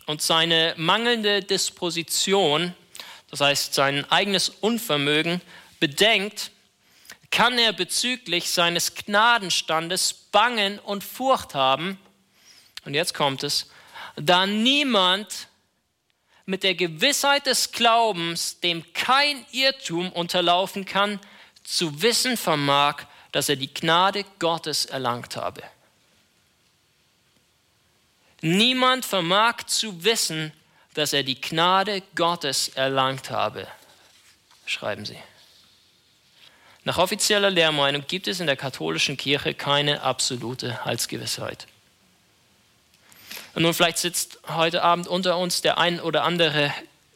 und 0.07 0.23
seine 0.23 0.75
mangelnde 0.77 1.43
Disposition, 1.43 2.73
das 3.31 3.41
heißt 3.41 3.75
sein 3.75 4.11
eigenes 4.11 4.49
Unvermögen, 4.49 5.41
bedenkt, 5.81 6.52
kann 7.33 7.59
er 7.59 7.72
bezüglich 7.72 8.51
seines 8.51 8.95
Gnadenstandes 8.95 10.12
Bangen 10.12 10.78
und 10.78 11.03
Furcht 11.03 11.55
haben. 11.55 11.99
Und 12.85 12.95
jetzt 12.95 13.14
kommt 13.14 13.43
es, 13.43 13.70
da 14.16 14.47
niemand 14.47 15.49
mit 16.45 16.62
der 16.62 16.74
Gewissheit 16.74 17.47
des 17.47 17.72
Glaubens, 17.72 18.61
dem 18.61 18.85
kein 18.93 19.45
Irrtum 19.51 20.12
unterlaufen 20.12 20.85
kann, 20.85 21.18
zu 21.64 22.03
wissen 22.03 22.37
vermag, 22.37 23.05
dass 23.33 23.49
er 23.49 23.57
die 23.57 23.72
Gnade 23.72 24.24
Gottes 24.39 24.85
erlangt 24.85 25.37
habe. 25.37 25.62
Niemand 28.43 29.07
vermag 29.07 29.62
zu 29.66 30.05
wissen, 30.05 30.53
dass 30.95 31.14
er 31.14 31.22
die 31.22 31.41
Gnade 31.41 32.03
Gottes 32.14 32.68
erlangt 32.68 33.30
habe, 33.30 33.66
schreiben 34.66 35.07
sie. 35.07 35.16
Nach 36.85 36.99
offizieller 36.99 37.51
Lehrmeinung 37.51 38.05
gibt 38.09 38.26
es 38.26 38.41
in 38.41 38.47
der 38.47 38.57
katholischen 38.57 39.16
Kirche 39.16 39.55
keine 39.55 40.03
absolute 40.03 40.85
Heilsgewissheit. 40.85 41.66
Und 43.55 43.62
nun 43.62 43.74
vielleicht 43.74 43.99
sitzt 43.99 44.39
heute 44.49 44.83
Abend 44.83 45.07
unter 45.07 45.37
uns 45.37 45.61
der 45.62 45.78
ein 45.78 46.01
oder 46.01 46.24
andere 46.24 46.72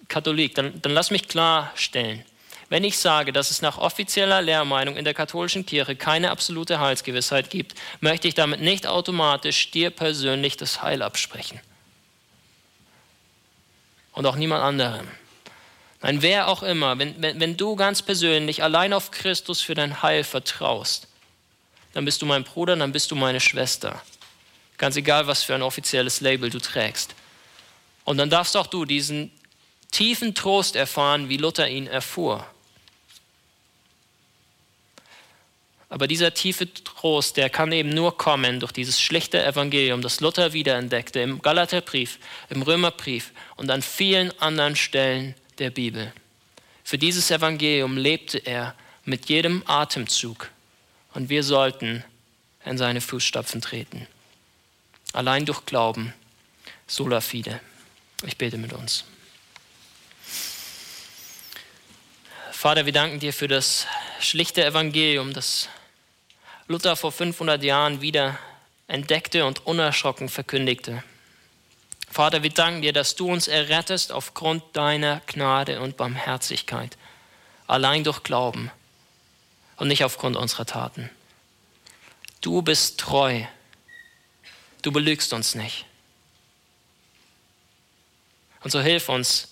Katholik. 0.08 0.54
Dann, 0.54 0.80
dann 0.82 0.92
lass 0.92 1.10
mich 1.10 1.28
klarstellen. 1.28 2.24
Wenn 2.68 2.84
ich 2.84 2.98
sage, 2.98 3.32
dass 3.32 3.50
es 3.50 3.62
nach 3.62 3.78
offizieller 3.78 4.42
Lehrmeinung 4.42 4.96
in 4.96 5.04
der 5.04 5.14
katholischen 5.14 5.66
Kirche 5.66 5.94
keine 5.94 6.30
absolute 6.30 6.80
Heilsgewissheit 6.80 7.48
gibt, 7.48 7.74
möchte 8.00 8.26
ich 8.28 8.34
damit 8.34 8.60
nicht 8.60 8.86
automatisch 8.86 9.70
dir 9.70 9.90
persönlich 9.90 10.56
das 10.56 10.82
Heil 10.82 11.02
absprechen. 11.02 11.60
Und 14.12 14.26
auch 14.26 14.36
niemand 14.36 14.62
anderem. 14.62 15.06
Nein, 16.06 16.22
wer 16.22 16.46
auch 16.46 16.62
immer, 16.62 17.00
wenn, 17.00 17.20
wenn, 17.20 17.40
wenn 17.40 17.56
du 17.56 17.74
ganz 17.74 18.00
persönlich 18.00 18.62
allein 18.62 18.92
auf 18.92 19.10
Christus 19.10 19.60
für 19.60 19.74
dein 19.74 20.02
Heil 20.02 20.22
vertraust, 20.22 21.08
dann 21.94 22.04
bist 22.04 22.22
du 22.22 22.26
mein 22.26 22.44
Bruder, 22.44 22.76
dann 22.76 22.92
bist 22.92 23.10
du 23.10 23.16
meine 23.16 23.40
Schwester. 23.40 24.00
Ganz 24.78 24.94
egal, 24.94 25.26
was 25.26 25.42
für 25.42 25.56
ein 25.56 25.62
offizielles 25.62 26.20
Label 26.20 26.48
du 26.48 26.60
trägst. 26.60 27.16
Und 28.04 28.18
dann 28.18 28.30
darfst 28.30 28.56
auch 28.56 28.68
du 28.68 28.84
diesen 28.84 29.32
tiefen 29.90 30.36
Trost 30.36 30.76
erfahren, 30.76 31.28
wie 31.28 31.38
Luther 31.38 31.68
ihn 31.68 31.88
erfuhr. 31.88 32.46
Aber 35.88 36.06
dieser 36.06 36.32
tiefe 36.34 36.72
Trost, 36.72 37.36
der 37.36 37.50
kann 37.50 37.72
eben 37.72 37.88
nur 37.88 38.16
kommen 38.16 38.60
durch 38.60 38.70
dieses 38.70 39.00
schlichte 39.00 39.44
Evangelium, 39.44 40.02
das 40.02 40.20
Luther 40.20 40.52
wiederentdeckte 40.52 41.18
im 41.18 41.42
Galaterbrief, 41.42 42.20
im 42.48 42.62
Römerbrief 42.62 43.32
und 43.56 43.68
an 43.72 43.82
vielen 43.82 44.30
anderen 44.40 44.76
Stellen 44.76 45.34
der 45.58 45.70
Bibel. 45.70 46.12
Für 46.84 46.98
dieses 46.98 47.30
Evangelium 47.30 47.96
lebte 47.96 48.38
er 48.38 48.74
mit 49.04 49.28
jedem 49.28 49.62
Atemzug 49.66 50.50
und 51.14 51.28
wir 51.28 51.42
sollten 51.42 52.04
in 52.64 52.78
seine 52.78 53.00
Fußstapfen 53.00 53.60
treten. 53.60 54.06
Allein 55.12 55.46
durch 55.46 55.64
Glauben, 55.64 56.12
sola 56.86 57.20
fide. 57.20 57.60
Ich 58.24 58.36
bete 58.36 58.58
mit 58.58 58.72
uns. 58.72 59.04
Vater, 62.50 62.86
wir 62.86 62.92
danken 62.92 63.20
dir 63.20 63.32
für 63.32 63.48
das 63.48 63.86
schlichte 64.20 64.64
Evangelium, 64.64 65.32
das 65.32 65.68
Luther 66.68 66.96
vor 66.96 67.12
500 67.12 67.62
Jahren 67.62 68.00
wieder 68.00 68.38
entdeckte 68.88 69.44
und 69.44 69.66
unerschrocken 69.66 70.28
verkündigte. 70.28 71.04
Vater, 72.16 72.42
wir 72.42 72.48
danken 72.48 72.80
dir, 72.80 72.94
dass 72.94 73.14
du 73.14 73.30
uns 73.30 73.46
errettest 73.46 74.10
aufgrund 74.10 74.74
deiner 74.74 75.20
Gnade 75.26 75.82
und 75.82 75.98
Barmherzigkeit, 75.98 76.96
allein 77.66 78.04
durch 78.04 78.22
Glauben 78.22 78.70
und 79.76 79.88
nicht 79.88 80.02
aufgrund 80.02 80.34
unserer 80.34 80.64
Taten. 80.64 81.10
Du 82.40 82.62
bist 82.62 82.98
treu, 82.98 83.42
du 84.80 84.92
belügst 84.92 85.34
uns 85.34 85.54
nicht. 85.54 85.84
Und 88.62 88.70
so 88.70 88.80
hilf 88.80 89.10
uns, 89.10 89.48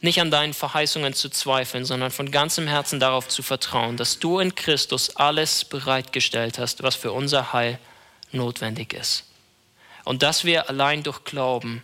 nicht 0.00 0.20
an 0.20 0.32
deinen 0.32 0.54
Verheißungen 0.54 1.14
zu 1.14 1.28
zweifeln, 1.28 1.84
sondern 1.84 2.10
von 2.10 2.32
ganzem 2.32 2.66
Herzen 2.66 2.98
darauf 2.98 3.28
zu 3.28 3.44
vertrauen, 3.44 3.96
dass 3.96 4.18
du 4.18 4.40
in 4.40 4.56
Christus 4.56 5.14
alles 5.14 5.64
bereitgestellt 5.64 6.58
hast, 6.58 6.82
was 6.82 6.96
für 6.96 7.12
unser 7.12 7.52
Heil 7.52 7.78
notwendig 8.32 8.92
ist. 8.92 9.27
Und 10.08 10.22
dass 10.22 10.46
wir 10.46 10.70
allein 10.70 11.02
durch 11.02 11.24
Glauben 11.24 11.82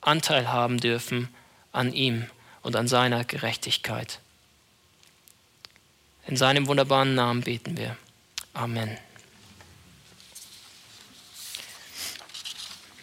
Anteil 0.00 0.50
haben 0.50 0.80
dürfen 0.80 1.28
an 1.72 1.92
ihm 1.92 2.24
und 2.62 2.74
an 2.74 2.88
seiner 2.88 3.22
Gerechtigkeit. 3.26 4.18
In 6.26 6.38
seinem 6.38 6.68
wunderbaren 6.68 7.14
Namen 7.14 7.42
beten 7.42 7.76
wir. 7.76 7.98
Amen. 8.54 8.96